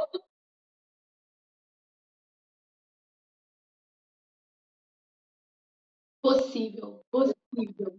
[6.26, 7.92] Possível, possível.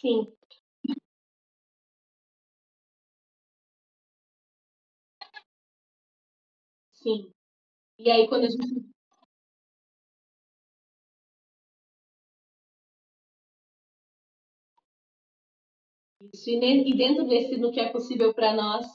[0.00, 0.26] Sim.
[6.92, 7.32] Sim.
[8.04, 8.92] E aí, quando a gente
[16.32, 18.86] Isso, e, dentro desse, no que é possível para nós,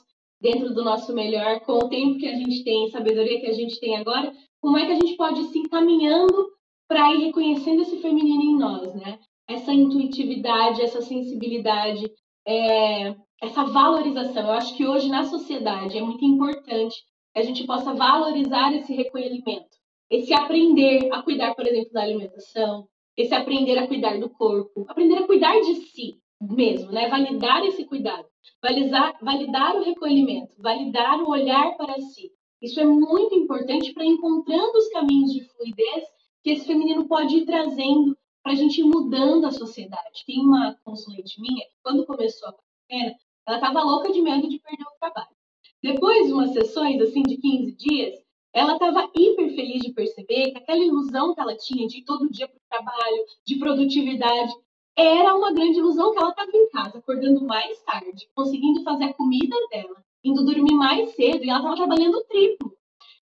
[0.42, 3.80] dentro do nosso melhor, com o tempo que a gente tem, sabedoria que a gente
[3.80, 6.50] tem agora, como é que a gente pode se encaminhando
[6.88, 9.20] para ir reconhecendo esse feminino em nós, né?
[9.48, 12.12] Essa intuitividade, essa sensibilidade,
[12.46, 14.44] é, essa valorização.
[14.48, 16.96] Eu acho que hoje na sociedade é muito importante
[17.34, 19.78] que a gente possa valorizar esse recolhimento,
[20.10, 25.18] esse aprender a cuidar, por exemplo, da alimentação, esse aprender a cuidar do corpo, aprender
[25.18, 27.10] a cuidar de si, mesmo, né?
[27.10, 28.28] Validar esse cuidado,
[28.62, 32.32] validar, validar o recolhimento, validar o olhar para si.
[32.62, 36.06] Isso é muito importante para encontrando os caminhos de fluidez
[36.44, 40.24] que esse feminino pode ir trazendo para a gente ir mudando a sociedade.
[40.26, 44.60] Tem uma consulente minha que, quando começou a quarentena, ela estava louca de medo de
[44.60, 45.37] perder o trabalho.
[45.84, 48.16] Depois de umas sessões assim de 15 dias,
[48.54, 52.30] ela estava hiper feliz de perceber que aquela ilusão que ela tinha de ir todo
[52.30, 54.54] dia para o trabalho, de produtividade,
[54.98, 59.14] era uma grande ilusão que ela estava em casa, acordando mais tarde, conseguindo fazer a
[59.14, 62.76] comida dela, indo dormir mais cedo, e ela estava trabalhando triplo.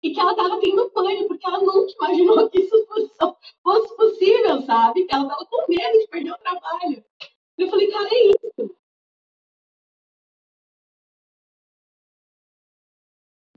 [0.03, 2.85] E que ela estava tendo pânico, porque ela nunca imaginou que isso
[3.63, 5.05] fosse possível, sabe?
[5.05, 7.03] Que ela estava com medo de perder o trabalho.
[7.57, 8.75] Eu falei, cara, é isso.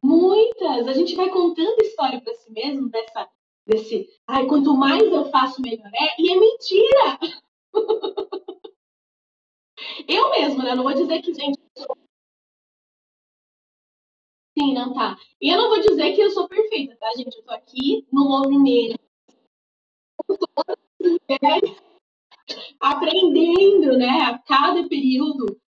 [0.06, 0.86] Muitas.
[0.86, 3.28] A gente vai contando história para si mesmo dessa,
[3.66, 6.20] desse, ai, quanto mais eu faço, melhor é.
[6.20, 7.18] E é mentira.
[10.08, 10.74] Eu mesma, né?
[10.74, 11.60] Não vou dizer que, gente.
[14.58, 15.18] Sim, não tá.
[15.40, 17.36] E eu não vou dizer que eu sou perfeita, tá, gente?
[17.36, 18.98] Eu tô aqui no movimento.
[22.80, 24.22] Aprendendo, né?
[24.22, 25.60] A cada período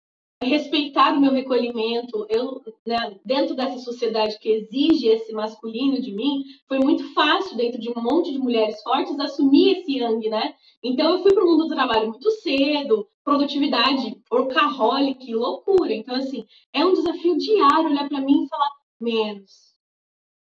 [0.42, 6.44] respeitar o meu recolhimento, eu, né, dentro dessa sociedade que exige esse masculino de mim,
[6.68, 10.54] foi muito fácil, dentro de um monte de mulheres fortes, assumir esse yang, né?
[10.82, 15.94] Então, eu fui para o mundo do trabalho muito cedo, produtividade, workaholic, loucura.
[15.94, 18.70] Então, assim, é um desafio diário olhar para mim e falar
[19.00, 19.74] menos,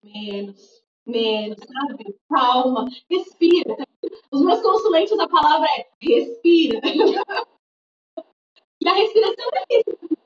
[0.04, 2.16] menos, menos, sabe?
[2.30, 3.76] Calma, respira.
[4.32, 6.82] Os meus consulentes, a palavra é respira.
[8.82, 10.18] E a respiração é isso.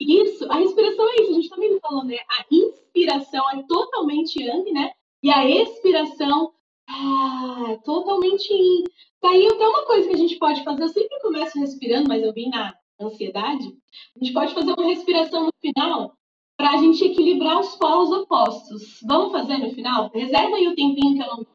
[0.00, 1.30] Isso, a respiração é isso.
[1.30, 2.18] A gente também tá falando, né?
[2.28, 4.92] A inspiração é totalmente yang, né?
[5.22, 6.52] E a expiração
[6.88, 8.84] ah, é totalmente yin.
[9.22, 12.32] Daí até uma coisa que a gente pode fazer, eu sempre começo respirando, mas eu
[12.32, 13.74] vim na ansiedade.
[14.16, 16.14] A gente pode fazer uma respiração no final
[16.56, 19.00] para a gente equilibrar os polos opostos.
[19.02, 20.10] Vamos fazer no final?
[20.12, 21.46] Reserva aí o tempinho que eu não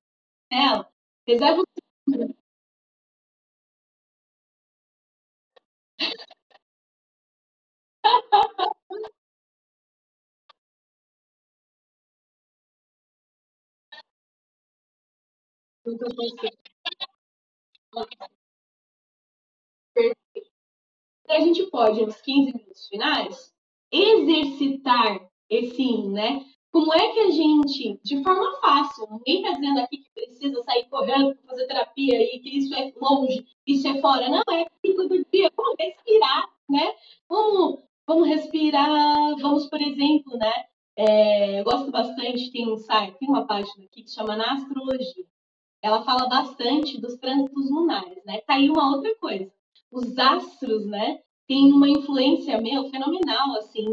[0.52, 0.90] nela.
[1.28, 1.66] Reserva o
[21.28, 23.54] A gente pode, nos 15 minutos finais,
[23.92, 26.46] exercitar esse né?
[26.72, 30.88] Como é que a gente, de forma fácil, ninguém está dizendo aqui que precisa sair
[30.88, 34.30] correndo para fazer terapia e que isso é longe, isso é fora.
[34.30, 36.94] Não, é todo dia, vamos respirar, né?
[37.28, 40.52] Vamos, vamos respirar, vamos, por exemplo, né?
[40.98, 45.26] É, eu gosto bastante, tem um site, tem uma página aqui que chama Na Astrologia.
[45.80, 48.42] Ela fala bastante dos trânsitos lunares, né?
[48.42, 49.54] Tá aí uma outra coisa.
[49.92, 51.20] Os astros, né?
[51.48, 53.86] Tem uma influência, meu, fenomenal, assim,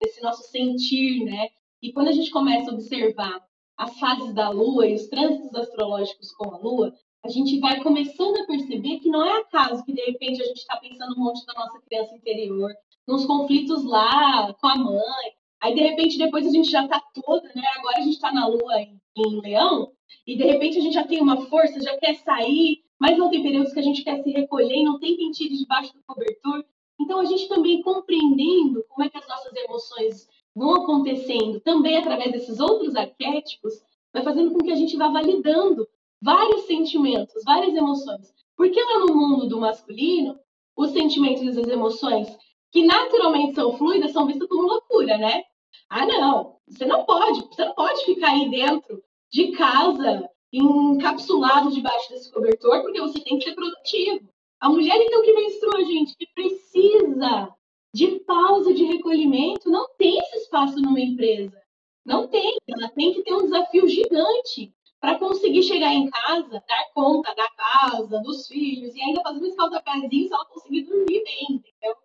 [0.00, 1.48] desse nosso sentir, né?
[1.80, 3.46] E quando a gente começa a observar
[3.78, 6.92] as fases da Lua e os trânsitos astrológicos com a Lua,
[7.24, 10.58] a gente vai começando a perceber que não é acaso que de repente a gente
[10.58, 12.72] está pensando um monte da nossa criança interior,
[13.06, 15.32] nos conflitos lá com a mãe.
[15.60, 17.62] Aí de repente depois a gente já está toda, né?
[17.78, 19.92] Agora a gente está na Lua em, em Leão
[20.26, 23.42] e de repente a gente já tem uma força, já quer sair, mas não tem
[23.42, 26.64] períodos que a gente quer se recolher e não tem tire debaixo do cobertor.
[27.00, 32.30] Então a gente também compreendendo como é que as nossas emoções vão acontecendo também através
[32.30, 33.74] desses outros arquétipos,
[34.12, 35.88] vai fazendo com que a gente vá validando
[36.20, 38.32] vários sentimentos, várias emoções.
[38.56, 40.38] Porque lá no mundo do masculino,
[40.76, 42.28] os sentimentos e as emoções,
[42.72, 45.44] que naturalmente são fluidas, são vistas como loucura, né?
[45.88, 52.10] Ah, não, você não pode, você não pode ficar aí dentro de casa, encapsulado debaixo
[52.10, 54.26] desse cobertor, porque você tem que ser produtivo.
[54.58, 57.54] A mulher, então, que menstrua, gente, que precisa
[57.94, 61.60] de pausa de recolhimento, não tem esse espaço numa empresa.
[62.06, 62.56] Não tem.
[62.66, 67.48] Ela tem que ter um desafio gigante para conseguir chegar em casa, dar conta da
[67.50, 71.96] casa, dos filhos, e ainda fazer um escalda-pezinho se ela conseguir dormir bem, entendeu?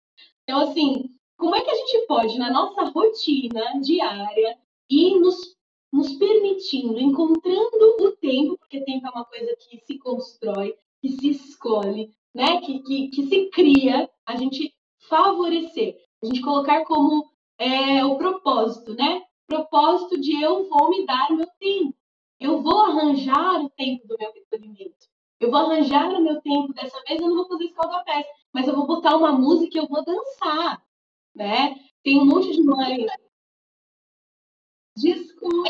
[0.48, 4.58] Então, assim, como é que a gente pode, na nossa rotina diária,
[4.90, 5.36] ir nos,
[5.92, 11.32] nos permitindo, encontrando o tempo, porque tempo é uma coisa que se constrói, que se
[11.32, 12.62] escolhe, né?
[12.62, 14.74] que, que, que se cria, a gente
[15.10, 19.24] favorecer, a gente colocar como é, o propósito, né?
[19.48, 21.94] Propósito de eu vou me dar meu tempo,
[22.40, 25.08] eu vou arranjar o tempo do meu recolhimento,
[25.40, 28.76] eu vou arranjar o meu tempo, dessa vez eu não vou fazer escalda-pés, mas eu
[28.76, 30.84] vou botar uma música e eu vou dançar,
[31.36, 31.76] né?
[32.04, 33.06] Tem um monte de mãe.
[34.96, 35.70] Desculpa.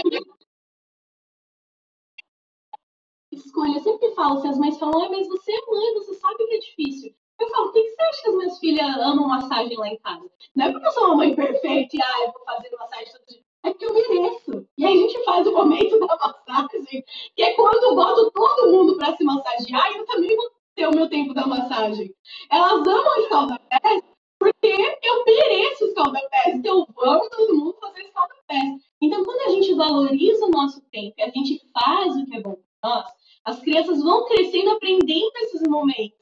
[3.31, 3.77] Escolha.
[3.77, 6.53] Eu sempre falo, se as mães falam, ah, mas você é mãe, você sabe que
[6.55, 7.15] é difícil.
[7.39, 10.29] Eu falo, o que você acha que as minhas filhas amam massagem lá em casa?
[10.55, 13.25] Não é porque eu sou uma mãe perfeita e ah, eu vou fazer massagem todo
[13.27, 13.46] dia.
[13.67, 14.67] É eu mereço.
[14.77, 17.03] E aí a gente faz o momento da massagem,
[17.35, 20.87] que é quando eu boto todo mundo para se massagear e eu também vou ter
[20.87, 22.13] o meu tempo da massagem.
[22.51, 24.03] Elas amam escalda-pés
[24.39, 26.55] porque eu mereço escalda-pés.
[26.55, 28.81] Então vamos todo mundo fazer escalda-pés.
[29.01, 32.41] Então quando a gente valoriza o nosso tempo e a gente faz o que é
[32.41, 33.05] bom para nós,
[33.45, 36.17] as crianças vão crescendo aprendendo esses momentos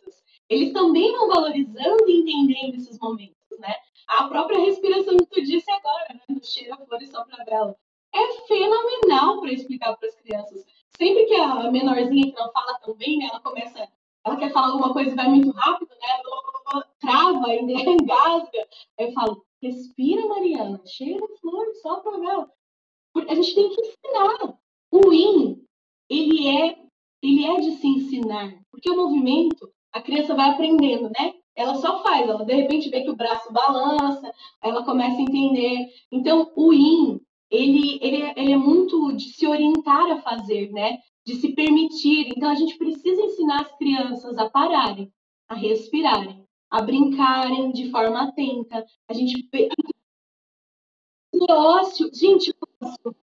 [0.49, 3.73] eles também vão valorizando e entendendo esses momentos, né?
[4.07, 6.21] A própria respiração que tu disse agora, né?
[6.45, 7.75] Do cheiro a flor e sopra a vela.
[8.13, 10.63] É fenomenal para explicar para as crianças.
[10.95, 13.29] Sempre que a menorzinha que não fala tão bem, né?
[13.31, 13.89] Ela começa,
[14.23, 16.83] ela quer falar alguma coisa e vai muito rápido, né?
[16.99, 18.67] Trava, engasga.
[18.99, 22.51] Aí eu falo, respira, Mariana, cheira a flor, sopra a vela.
[23.27, 24.55] A gente tem que ensinar.
[24.91, 25.65] O IN,
[26.07, 26.77] ele é,
[27.23, 31.33] ele é de se ensinar, porque o movimento a criança vai aprendendo, né?
[31.55, 34.31] Ela só faz, ela de repente vê que o braço balança,
[34.61, 35.87] ela começa a entender.
[36.11, 40.99] Então, o IN, ele, ele, ele é muito de se orientar a fazer, né?
[41.25, 42.33] De se permitir.
[42.35, 45.11] Então, a gente precisa ensinar as crianças a pararem,
[45.47, 48.85] a respirarem, a brincarem de forma atenta.
[49.07, 49.47] A gente.
[51.33, 53.15] O ócio, gente, o ócio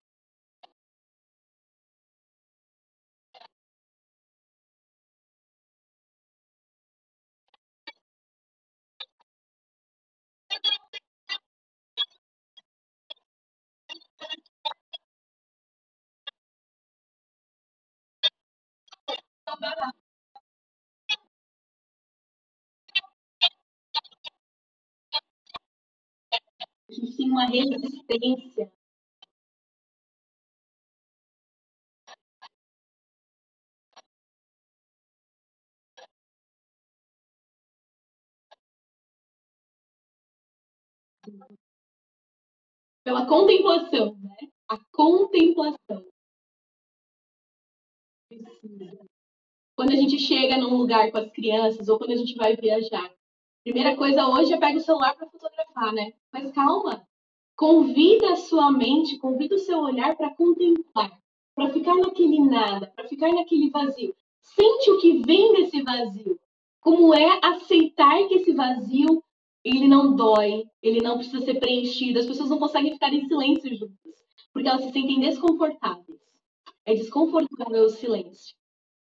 [19.63, 19.93] A
[26.93, 28.73] gente tem uma resistência.
[43.05, 44.37] Pela contemplação, né?
[44.69, 46.07] A contemplação.
[48.29, 49.12] Precisa.
[49.83, 53.11] Quando a gente chega num lugar com as crianças ou quando a gente vai viajar,
[53.65, 56.13] primeira coisa hoje é pegar o celular para fotografar, né?
[56.33, 57.05] Mas calma,
[57.57, 61.11] convida a sua mente, convida o seu olhar para contemplar,
[61.53, 64.15] para ficar naquele nada, para ficar naquele vazio.
[64.41, 66.39] Sente o que vem desse vazio.
[66.81, 69.21] Como é aceitar que esse vazio
[69.65, 72.21] ele não dói, ele não precisa ser preenchido.
[72.21, 74.15] As pessoas não conseguem ficar em silêncio juntas,
[74.53, 76.21] porque elas se sentem desconfortáveis.
[76.87, 78.62] É desconfortável o silêncio.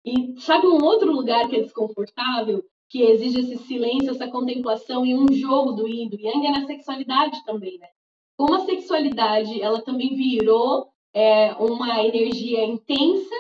[0.07, 2.63] E sabe um outro lugar que é desconfortável?
[2.89, 7.45] que exige esse silêncio, essa contemplação e um jogo do yin yang é na sexualidade
[7.45, 7.89] também, né?
[8.37, 13.35] Como a sexualidade, ela também virou é, uma energia intensa,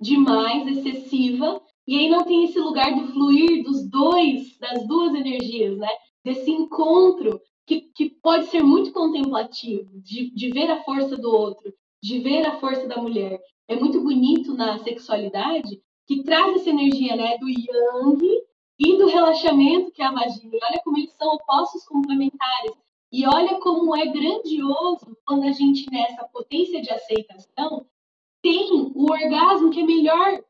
[0.00, 5.76] demais, excessiva, e aí não tem esse lugar do fluir dos dois, das duas energias,
[5.76, 5.88] né?
[6.24, 11.72] Desse encontro que, que pode ser muito contemplativo, de, de ver a força do outro,
[12.02, 13.38] de ver a força da mulher.
[13.68, 15.80] É muito bonito na sexualidade
[16.10, 18.42] que traz essa energia, né, do yang
[18.80, 20.56] e do relaxamento, que é a vagina.
[20.56, 22.72] E olha como eles são opostos complementares.
[23.12, 27.86] E olha como é grandioso quando a gente, nessa potência de aceitação,
[28.42, 30.42] tem o orgasmo que é melhor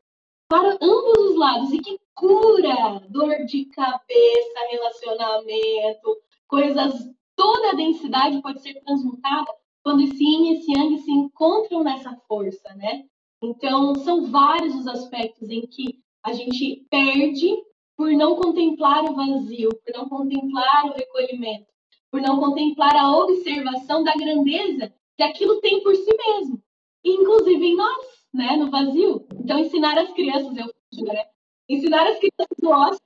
[0.49, 7.07] para ambos os lados e que cura dor de cabeça, relacionamento, coisas.
[7.35, 9.53] Toda a densidade pode ser transmutada
[9.83, 13.05] quando esse yin e esse yang se encontram nessa força, né?
[13.41, 17.49] Então, são vários os aspectos em que a gente perde
[17.97, 21.67] por não contemplar o vazio, por não contemplar o recolhimento,
[22.11, 26.61] por não contemplar a observação da grandeza que aquilo tem por si mesmo,
[27.03, 29.27] inclusive em nós, né, no vazio.
[29.33, 30.65] Então, ensinar as crianças, eu
[31.03, 31.25] né?
[31.67, 33.01] ensinar as crianças no ócio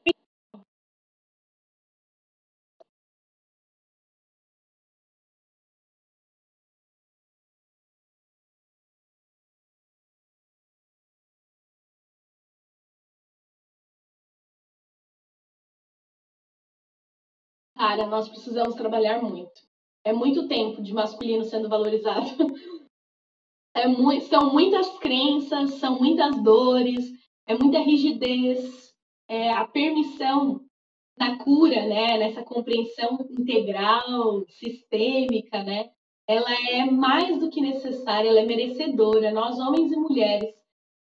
[17.75, 19.61] Cara, nós precisamos trabalhar muito.
[20.03, 22.25] É muito tempo de masculino sendo valorizado.
[23.77, 27.11] É muito, são muitas crenças, são muitas dores,
[27.45, 28.95] é muita rigidez,
[29.27, 30.61] é a permissão
[31.17, 35.91] na cura, né, nessa compreensão integral, sistêmica, né,
[36.27, 39.31] ela é mais do que necessária, ela é merecedora.
[39.31, 40.53] Nós, homens e mulheres,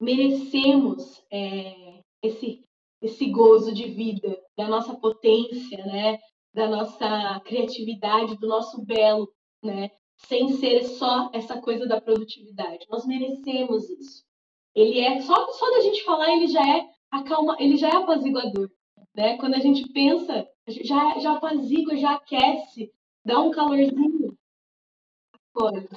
[0.00, 2.64] merecemos é, esse,
[3.02, 6.18] esse gozo de vida, da nossa potência, né,
[6.54, 9.32] da nossa criatividade, do nosso belo,
[9.62, 12.86] né, sem ser só essa coisa da produtividade.
[12.90, 14.24] Nós merecemos isso.
[14.74, 18.70] Ele é só só da gente falar, ele já é acalma, ele já é apaziguador,
[19.14, 19.36] né?
[19.38, 22.92] Quando a gente pensa, já já apazigua, já aquece,
[23.24, 24.36] dá um calorzinho.
[25.54, 25.88] Agora,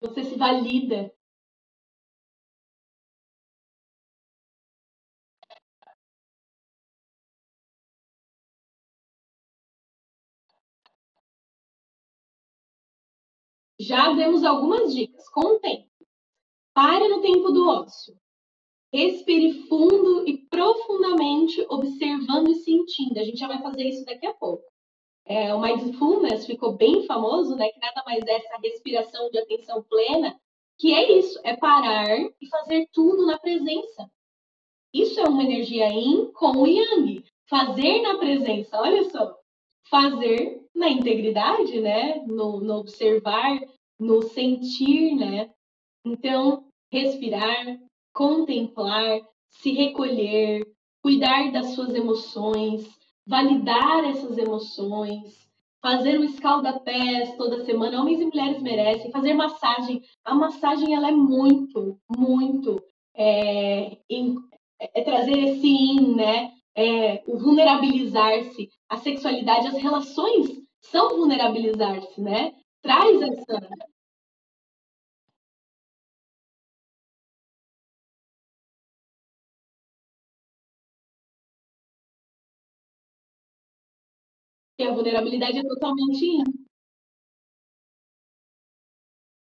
[0.00, 1.12] você se valida.
[13.78, 15.28] Já demos algumas dicas.
[15.30, 15.88] Com o tempo.
[16.74, 18.16] Pare no tempo do ócio.
[18.92, 23.18] Respire fundo e profundamente, observando e sentindo.
[23.18, 24.69] A gente já vai fazer isso daqui a pouco.
[25.30, 27.68] É, o mindfulness ficou bem famoso, né?
[27.68, 30.36] Que nada mais é essa respiração de atenção plena,
[30.76, 34.10] que é isso, é parar e fazer tudo na presença.
[34.92, 37.24] Isso é uma energia yin com o yang.
[37.48, 39.38] Fazer na presença, olha só.
[39.88, 42.24] Fazer na integridade, né?
[42.26, 43.60] No, no observar,
[44.00, 45.48] no sentir, né?
[46.04, 47.78] Então, respirar,
[48.12, 50.66] contemplar, se recolher,
[51.00, 52.99] cuidar das suas emoções,
[53.30, 55.48] validar essas emoções,
[55.80, 58.00] fazer o escalda-pés toda semana.
[58.00, 60.02] Homens e mulheres merecem fazer massagem.
[60.24, 62.82] A massagem ela é muito, muito
[63.14, 63.96] é,
[64.80, 66.50] é trazer esse in, né?
[66.74, 70.48] É, o vulnerabilizar-se, a sexualidade, as relações
[70.80, 72.52] são vulnerabilizar-se, né?
[72.82, 73.68] Traz essa
[84.90, 86.42] a vulnerabilidade é totalmente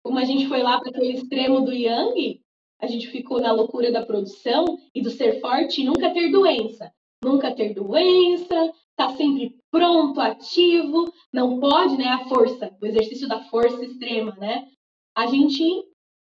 [0.04, 2.42] como a gente foi lá para aquele extremo do Yang,
[2.80, 6.92] a gente ficou na loucura da produção e do ser forte e nunca ter doença.
[7.24, 12.08] Nunca ter doença, tá sempre pronto, ativo, não pode, né?
[12.08, 14.68] A força, o exercício da força extrema, né?
[15.16, 15.64] A gente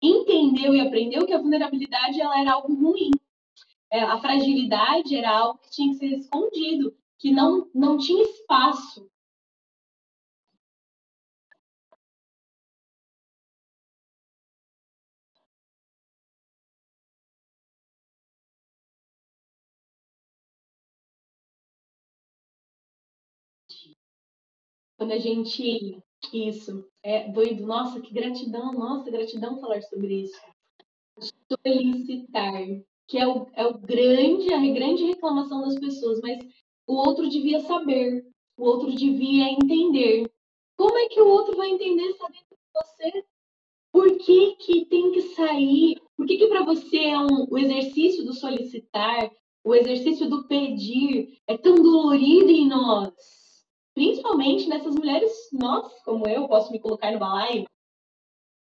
[0.01, 3.11] entendeu e aprendeu que a vulnerabilidade ela era algo ruim.
[3.91, 9.09] É, a fragilidade era algo que tinha que ser escondido, que não, não tinha espaço.
[24.97, 25.99] Quando a gente.
[26.33, 27.65] Isso, é doido.
[27.65, 30.41] Nossa, que gratidão, nossa, gratidão falar sobre isso.
[31.65, 32.63] Solicitar,
[33.07, 36.39] que é o, é o grande, a grande reclamação das pessoas, mas
[36.87, 38.25] o outro devia saber,
[38.57, 40.31] o outro devia entender.
[40.77, 43.25] Como é que o outro vai entender se está dentro de você?
[43.91, 45.99] Por que, que tem que sair?
[46.15, 49.31] Por que, que para você é um, o exercício do solicitar,
[49.63, 53.13] o exercício do pedir é tão dolorido em nós?
[53.93, 57.65] Principalmente nessas mulheres, nós, como eu, posso me colocar no balaio,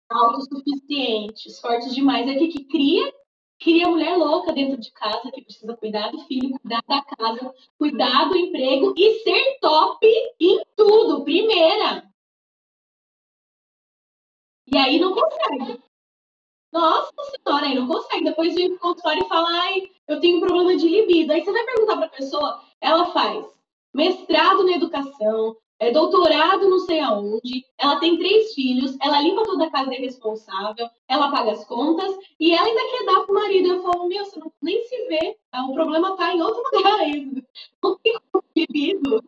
[0.09, 3.11] autossuficientes, fortes demais, é que, que cria
[3.59, 8.29] Cria mulher louca dentro de casa que precisa cuidar do filho, cuidar da casa, cuidar
[8.29, 10.05] do emprego e ser top
[10.39, 12.07] em tudo, primeira.
[14.67, 15.81] E aí não consegue.
[16.71, 17.11] Nossa
[17.43, 18.25] senhora, aí não consegue.
[18.25, 21.33] Depois vem pro consultório e fala, ai, eu tenho um problema de libido.
[21.33, 23.45] Aí você vai perguntar pra pessoa, ela faz
[23.93, 29.65] mestrado na educação, é doutorado não sei aonde, ela tem três filhos, ela limpa toda
[29.65, 33.67] a casa, é responsável, ela paga as contas e ela ainda quer dar pro marido.
[33.67, 36.99] Eu falo, meu, você não, nem se vê, ah, o problema tá em outro lugar
[36.99, 37.45] ainda.
[37.83, 38.15] Não tem
[38.55, 39.23] libido,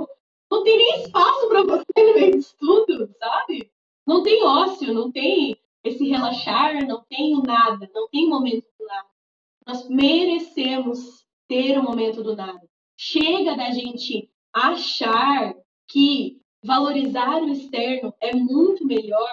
[0.50, 3.72] não tem nem espaço para você no meio tudo, sabe?
[4.06, 8.86] Não tem ócio, não tem esse relaxar, não tem o nada, não tem momento do
[8.88, 9.08] nada.
[9.68, 12.62] Nós merecemos ter o momento do nada.
[12.97, 15.54] Chega da gente achar
[15.90, 19.30] que valorizar o externo é muito melhor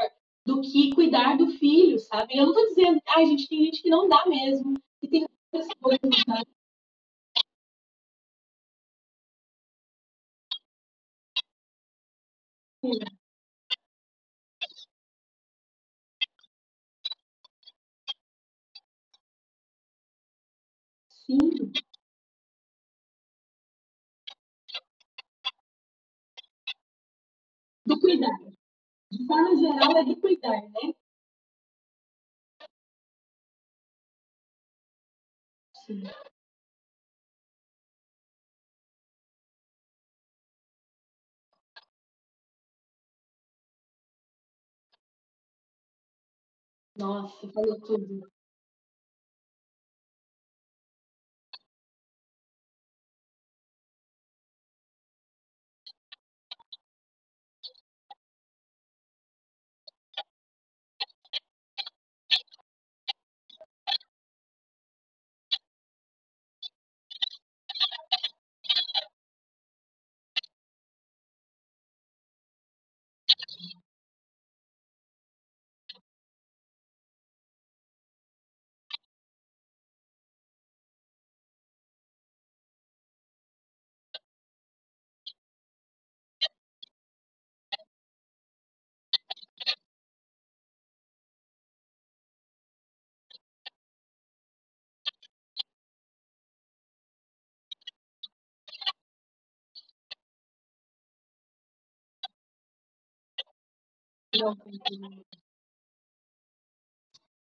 [0.47, 2.37] do que cuidar do filho, sabe?
[2.39, 5.27] Eu não tô dizendo, ai, ah, gente, tem gente que não dá mesmo, e tem
[5.53, 6.47] outras coisas, sabe?
[12.83, 13.17] Sim.
[21.09, 21.73] Sim.
[27.87, 28.39] Do cuidar.
[29.11, 30.95] De forma geral, é do cuidar, né?
[35.87, 36.03] Sim.
[46.97, 48.28] Nossa, falou tudo.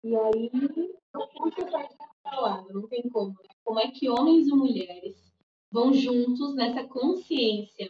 [0.04, 0.50] E aí,
[1.12, 1.66] puxa
[2.24, 3.30] para lado, não tem como.
[3.30, 3.50] Né?
[3.64, 5.16] Como é que homens e mulheres
[5.72, 7.90] vão juntos nessa consciência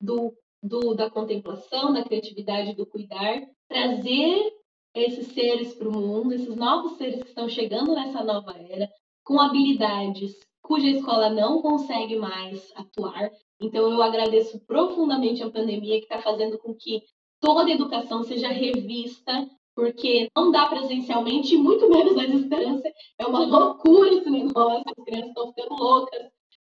[0.00, 4.52] do, do da contemplação, da criatividade, do cuidar, trazer
[4.94, 8.88] esses seres para o mundo, esses novos seres que estão chegando nessa nova era,
[9.24, 13.30] com habilidades cuja escola não consegue mais atuar.
[13.60, 17.02] Então, eu agradeço profundamente a pandemia que está fazendo com que
[17.42, 22.90] toda a educação seja revista, porque não dá presencialmente, muito menos à distância.
[23.18, 26.22] É uma loucura esse negócio, as crianças estão ficando loucas.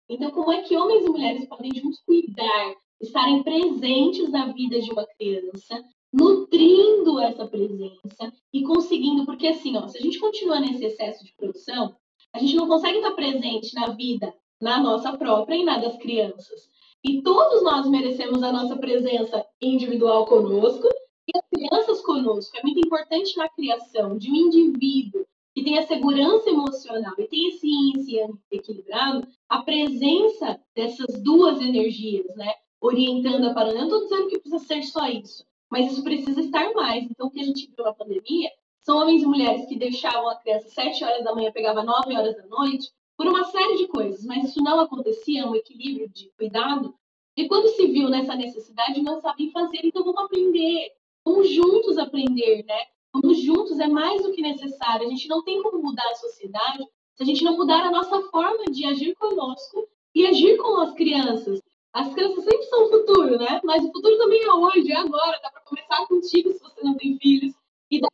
[0.09, 4.91] Então, como é que homens e mulheres podem juntos cuidar, estarem presentes na vida de
[4.91, 10.83] uma criança, nutrindo essa presença e conseguindo, porque assim, ó, se a gente continua nesse
[10.85, 11.95] excesso de produção,
[12.33, 16.69] a gente não consegue estar presente na vida, na nossa própria e na das crianças.
[17.03, 20.87] E todos nós merecemos a nossa presença individual conosco
[21.27, 22.57] e as crianças conosco.
[22.57, 27.67] É muito importante na criação de um indivíduo que tenha segurança emocional e tenha esse
[27.67, 28.19] índice
[28.51, 32.53] equilibrado, a presença dessas duas energias, né?
[32.79, 33.75] Orientando a parada.
[33.75, 37.03] Eu não estou dizendo que precisa ser só isso, mas isso precisa estar mais.
[37.03, 38.49] Então, o que a gente viu na pandemia
[38.81, 42.35] são homens e mulheres que deixavam a criança sete horas da manhã, pegava nove horas
[42.37, 46.95] da noite, por uma série de coisas, mas isso não acontecia, um equilíbrio de cuidado.
[47.39, 50.91] E quando se viu nessa necessidade, não sabem fazer, então vamos aprender,
[51.23, 52.81] vamos juntos aprender, né?
[53.13, 55.07] Vamos juntos, é mais do que necessário.
[55.07, 56.83] A gente não tem como mudar a sociedade
[57.15, 60.93] se a gente não mudar a nossa forma de agir conosco e agir com as
[60.95, 61.61] crianças.
[61.93, 63.61] As crianças sempre são o futuro, né?
[63.63, 65.39] Mas o futuro também é hoje, é agora.
[65.41, 67.53] Dá para começar contigo se você não tem filhos.
[67.89, 68.09] E dá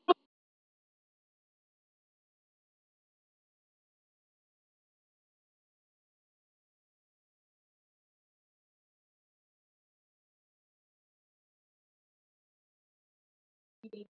[13.89, 14.05] pra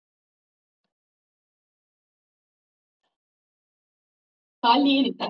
[4.61, 5.29] Falir, tá?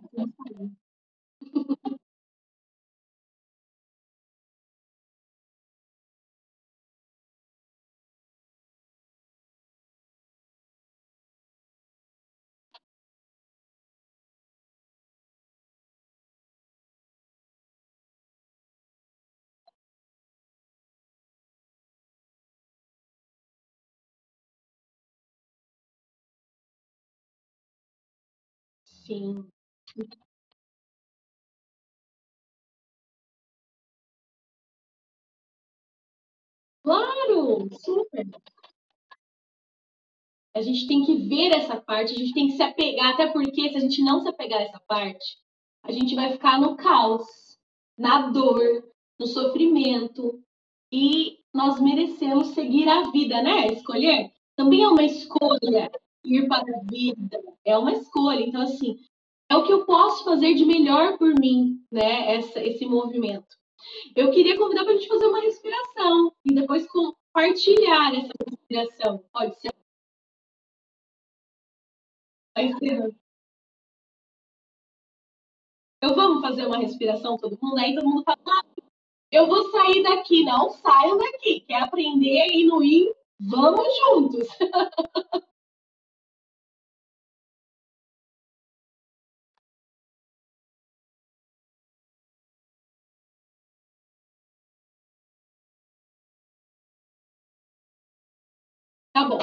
[29.05, 29.49] Sim.
[36.83, 38.25] Claro, super.
[40.55, 43.69] A gente tem que ver essa parte, a gente tem que se apegar, até porque
[43.69, 45.37] se a gente não se apegar a essa parte,
[45.83, 47.25] a gente vai ficar no caos,
[47.97, 48.83] na dor,
[49.19, 50.41] no sofrimento.
[50.91, 53.67] E nós merecemos seguir a vida, né?
[53.67, 55.91] Escolher também é uma escolha
[56.25, 58.41] ir para a vida, é uma escolha.
[58.41, 58.97] Então, assim,
[59.49, 62.35] é o que eu posso fazer de melhor por mim, né?
[62.35, 63.55] Essa, esse movimento.
[64.15, 69.23] Eu queria convidar para a gente fazer uma respiração e depois compartilhar essa respiração.
[69.31, 69.71] Pode ser?
[76.01, 78.63] Eu vamos fazer uma respiração todo mundo, aí todo mundo fala, ah,
[79.31, 80.43] eu vou sair daqui.
[80.43, 81.61] Não, saiam daqui.
[81.61, 83.13] Quer aprender e no ir?
[83.39, 84.47] Vamos juntos.
[99.15, 99.39] Tá bom.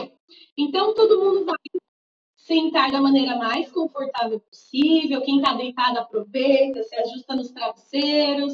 [0.55, 1.57] Então, todo mundo vai
[2.37, 5.23] sentar da maneira mais confortável possível.
[5.23, 8.53] Quem está deitado, aproveita, se ajusta nos travesseiros.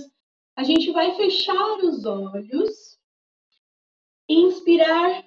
[0.54, 3.00] A gente vai fechar os olhos
[4.28, 5.24] inspirar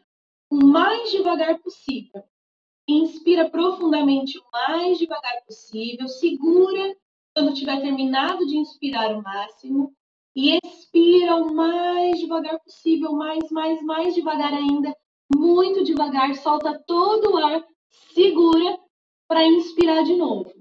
[0.50, 2.24] o mais devagar possível.
[2.88, 6.08] Inspira profundamente o mais devagar possível.
[6.08, 6.96] Segura
[7.36, 9.94] quando tiver terminado de inspirar o máximo.
[10.34, 14.96] E expira o mais devagar possível, mais, mais, mais devagar ainda,
[15.36, 17.66] muito devagar, solta todo o ar,
[18.14, 18.80] segura
[19.28, 20.52] para inspirar de novo.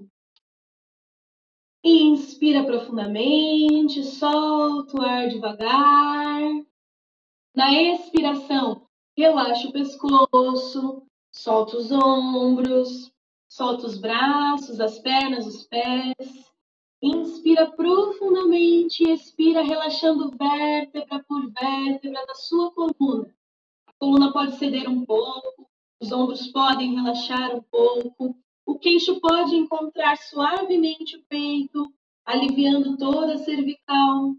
[1.83, 6.41] Inspira profundamente, solta o ar devagar.
[7.55, 13.11] Na expiração, relaxa o pescoço, solta os ombros,
[13.49, 16.51] solta os braços, as pernas, os pés.
[17.01, 23.33] Inspira profundamente, expira relaxando vértebra por vértebra da sua coluna
[24.01, 25.69] coluna pode ceder um pouco,
[26.01, 28.35] os ombros podem relaxar um pouco,
[28.65, 31.87] o queixo pode encontrar suavemente o peito,
[32.25, 34.33] aliviando toda a cervical.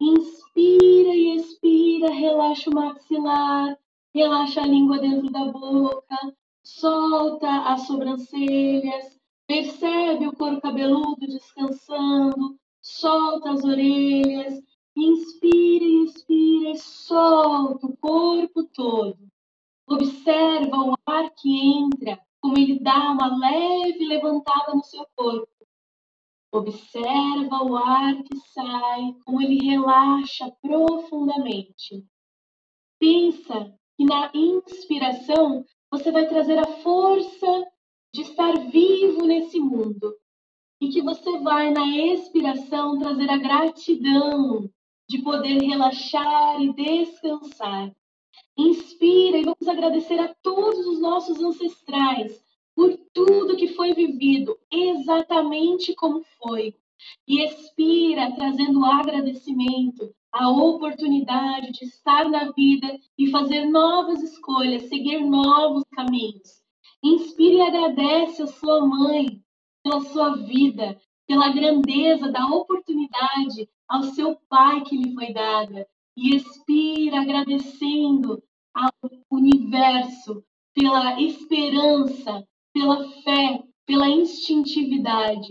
[0.00, 3.78] Inspira e expira, relaxa o maxilar,
[4.14, 6.16] relaxa a língua dentro da boca,
[6.64, 14.62] solta as sobrancelhas, percebe o couro cabeludo descansando, solta as orelhas,
[14.94, 19.18] Inspira, inspira e solta o corpo todo.
[19.88, 25.48] Observa o ar que entra, como ele dá uma leve levantada no seu corpo.
[26.52, 32.06] Observa o ar que sai, como ele relaxa profundamente.
[33.00, 37.66] Pensa que na inspiração você vai trazer a força
[38.14, 40.14] de estar vivo nesse mundo
[40.80, 44.70] e que você vai na expiração trazer a gratidão
[45.12, 47.92] de poder relaxar e descansar.
[48.56, 52.42] Inspira e vamos agradecer a todos os nossos ancestrais
[52.74, 56.74] por tudo que foi vivido, exatamente como foi.
[57.28, 65.20] E expira, trazendo agradecimento, a oportunidade de estar na vida e fazer novas escolhas, seguir
[65.20, 66.62] novos caminhos.
[67.04, 69.42] Inspire e agradece a sua mãe
[69.84, 75.86] pela sua vida, pela grandeza da oportunidade ao seu Pai que lhe foi dada
[76.16, 78.42] e expira agradecendo
[78.74, 78.90] ao
[79.30, 80.42] universo
[80.74, 85.48] pela esperança, pela fé, pela instintividade.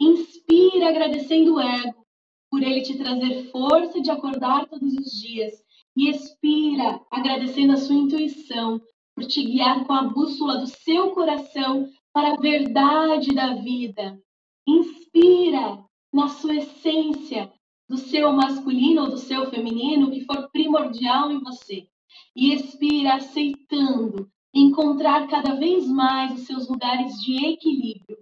[0.00, 2.04] Inspira agradecendo o ego
[2.50, 5.52] por ele te trazer força de acordar todos os dias
[5.96, 8.80] e expira agradecendo a sua intuição
[9.14, 14.20] por te guiar com a bússola do seu coração para a verdade da vida.
[14.66, 17.52] Inspira na sua essência
[17.88, 21.88] do seu masculino ou do seu feminino, que for primordial em você.
[22.34, 28.18] E expira aceitando encontrar cada vez mais os seus lugares de equilíbrio.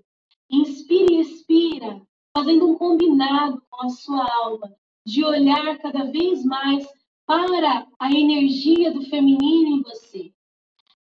[0.51, 2.03] Inspira e expira,
[2.37, 4.75] fazendo um combinado com a sua alma,
[5.07, 6.87] de olhar cada vez mais
[7.27, 10.33] para a energia do feminino em você.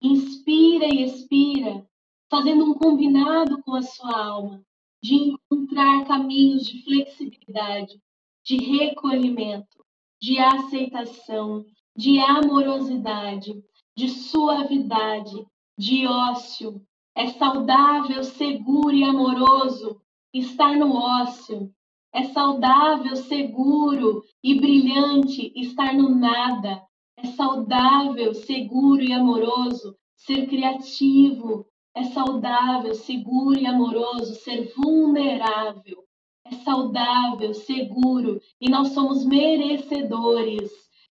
[0.02, 1.88] Inspira e expira,
[2.30, 4.62] fazendo um combinado com a sua alma,
[5.02, 8.02] de encontrar caminhos de flexibilidade,
[8.50, 9.86] de recolhimento,
[10.20, 11.64] de aceitação,
[11.96, 13.64] de amorosidade,
[13.96, 15.46] de suavidade,
[15.78, 16.82] de ócio.
[17.16, 20.02] É saudável, seguro e amoroso
[20.34, 21.72] estar no ócio.
[22.12, 26.82] É saudável, seguro e brilhante estar no nada.
[27.18, 31.68] É saudável, seguro e amoroso ser criativo.
[31.94, 36.09] É saudável, seguro e amoroso ser vulnerável
[36.58, 40.72] saudável, seguro e nós somos merecedores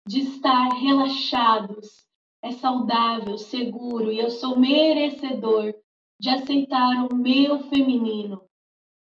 [0.07, 2.03] de estar relaxados.
[2.41, 5.73] É saudável, seguro e eu sou merecedor
[6.19, 8.41] de aceitar o meu feminino.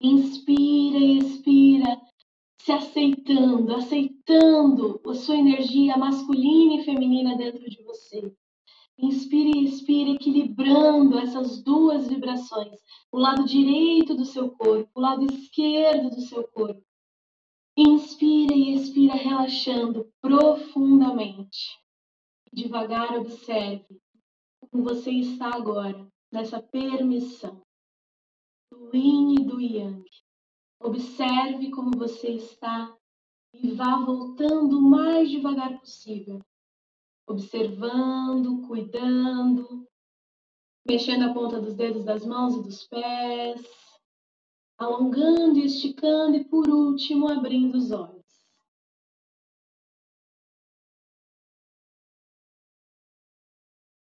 [0.01, 1.99] Inspira e expira,
[2.59, 8.33] se aceitando, aceitando a sua energia masculina e feminina dentro de você.
[8.97, 12.79] Inspire e expire, equilibrando essas duas vibrações,
[13.11, 16.83] o lado direito do seu corpo, o lado esquerdo do seu corpo.
[17.75, 21.81] Inspira e expira relaxando profundamente.
[22.53, 23.99] Devagar observe
[24.59, 27.61] como você está agora, nessa permissão
[28.71, 30.03] do yin e do yang.
[30.79, 32.95] Observe como você está
[33.53, 36.39] e vá voltando o mais devagar possível.
[37.27, 39.87] Observando, cuidando,
[40.85, 43.61] mexendo a ponta dos dedos das mãos e dos pés,
[44.77, 48.23] alongando e esticando e por último abrindo os olhos.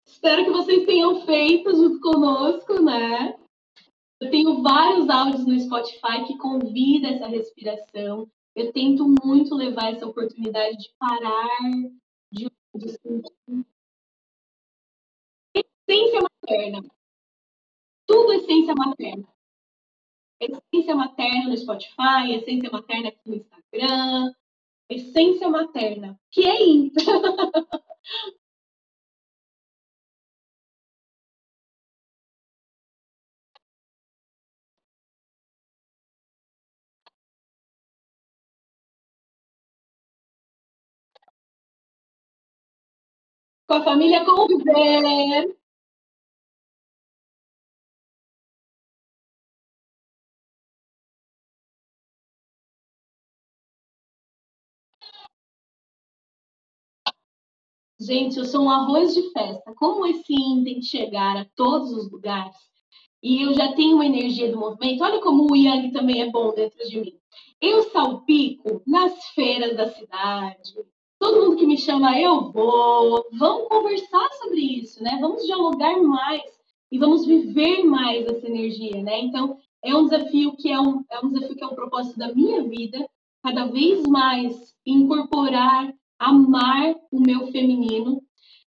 [0.07, 3.35] Espero que vocês tenham feito junto conosco, né?
[4.21, 8.29] Eu tenho vários áudios no Spotify que convida essa respiração.
[8.55, 11.59] Eu tento muito levar essa oportunidade de parar,
[12.31, 12.47] de.
[12.73, 13.29] Essência
[16.21, 16.81] materna.
[18.07, 19.27] Tudo essência materna.
[20.39, 24.33] Essência materna no Spotify, essência materna aqui no Instagram.
[24.89, 26.17] Essência materna.
[26.31, 26.95] Que é isso?
[43.71, 45.55] com a família Conver.
[57.97, 59.73] Gente, eu sou um arroz de festa.
[59.75, 62.57] Como esse yin tem que chegar a todos os lugares
[63.23, 66.53] e eu já tenho uma energia do movimento, olha como o yang também é bom
[66.53, 67.13] dentro de mim.
[67.61, 70.73] Eu salpico nas feiras da cidade,
[71.21, 73.27] Todo mundo que me chama, eu vou.
[73.33, 75.19] Vamos conversar sobre isso, né?
[75.21, 76.41] Vamos dialogar mais
[76.91, 79.19] e vamos viver mais essa energia, né?
[79.19, 82.33] Então, é um desafio que é um, é um desafio que é um propósito da
[82.33, 83.07] minha vida,
[83.43, 88.23] cada vez mais incorporar, amar o meu feminino.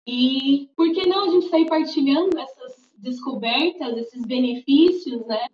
[0.06, 5.46] E por que não a gente sair partilhando essas descobertas, esses benefícios, né?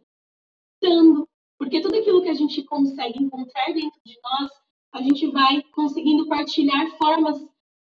[1.57, 4.51] Porque tudo aquilo que a gente consegue encontrar dentro de nós
[4.93, 7.38] a gente vai conseguindo partilhar formas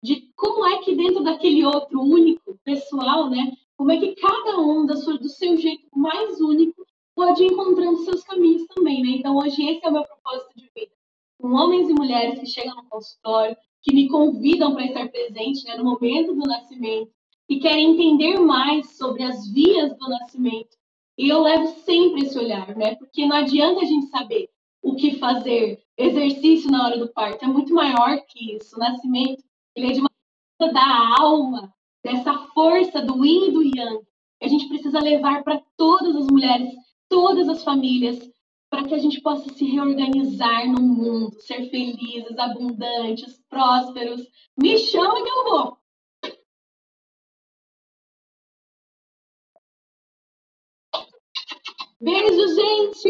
[0.04, 3.52] de como é que dentro daquele outro único, pessoal, né?
[3.78, 6.86] Como é que cada um sua, do seu jeito mais único
[7.16, 9.10] pode ir encontrando seus caminhos também, né?
[9.10, 10.92] Então hoje esse é o meu propósito de vida.
[11.40, 15.76] Com homens e mulheres que chegam no consultório, que me convidam para estar presente né,
[15.76, 17.12] no momento do nascimento,
[17.48, 20.76] que querem entender mais sobre as vias do nascimento.
[21.18, 22.96] E eu levo sempre esse olhar, né?
[22.96, 24.50] Porque não adianta a gente saber
[24.86, 25.84] o que fazer.
[25.98, 28.76] Exercício na hora do parto é muito maior que isso.
[28.76, 29.44] O nascimento
[29.76, 30.10] ele é de uma
[30.60, 31.74] da alma,
[32.04, 34.06] dessa força do yin e do yang.
[34.42, 36.72] A gente precisa levar para todas as mulheres,
[37.10, 38.20] todas as famílias,
[38.70, 44.22] para que a gente possa se reorganizar no mundo, ser felizes, abundantes, prósperos.
[44.58, 45.78] Me chama que eu vou.
[52.00, 53.10] Beijo, gente!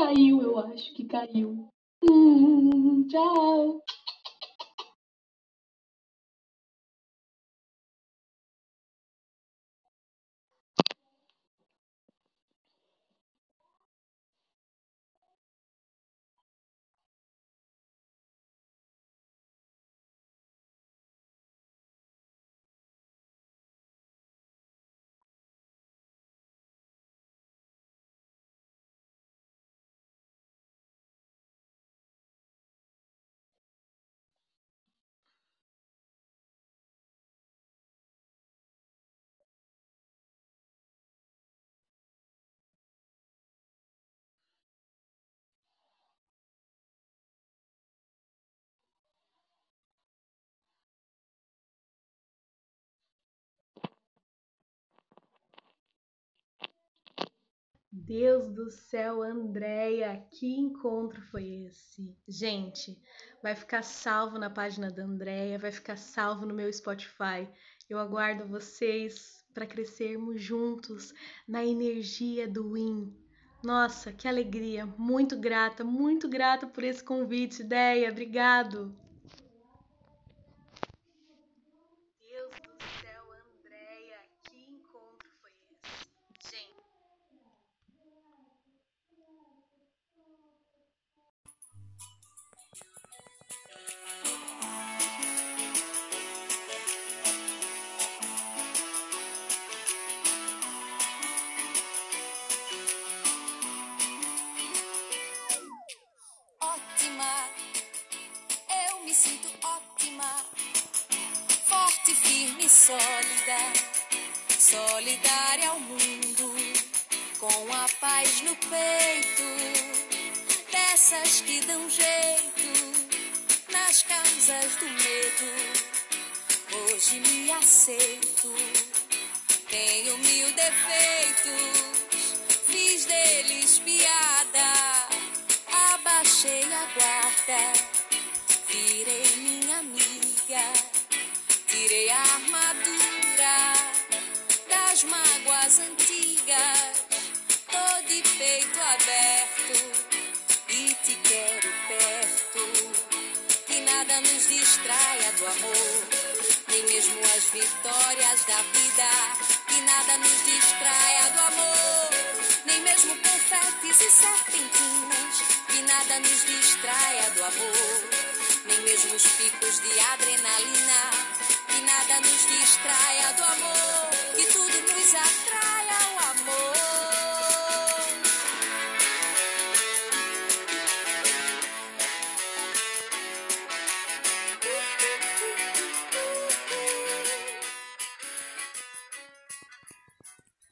[0.00, 1.68] Caiu, eu acho que caiu.
[2.02, 3.82] Hum, tchau.
[58.10, 62.12] Deus do céu, Andréia, que encontro foi esse?
[62.26, 63.00] Gente,
[63.40, 67.48] vai ficar salvo na página da Andréia, vai ficar salvo no meu Spotify.
[67.88, 71.14] Eu aguardo vocês para crescermos juntos
[71.46, 73.16] na energia do Win.
[73.62, 74.86] Nossa, que alegria!
[74.98, 78.10] Muito grata, muito grata por esse convite, ideia.
[78.10, 78.92] Obrigado.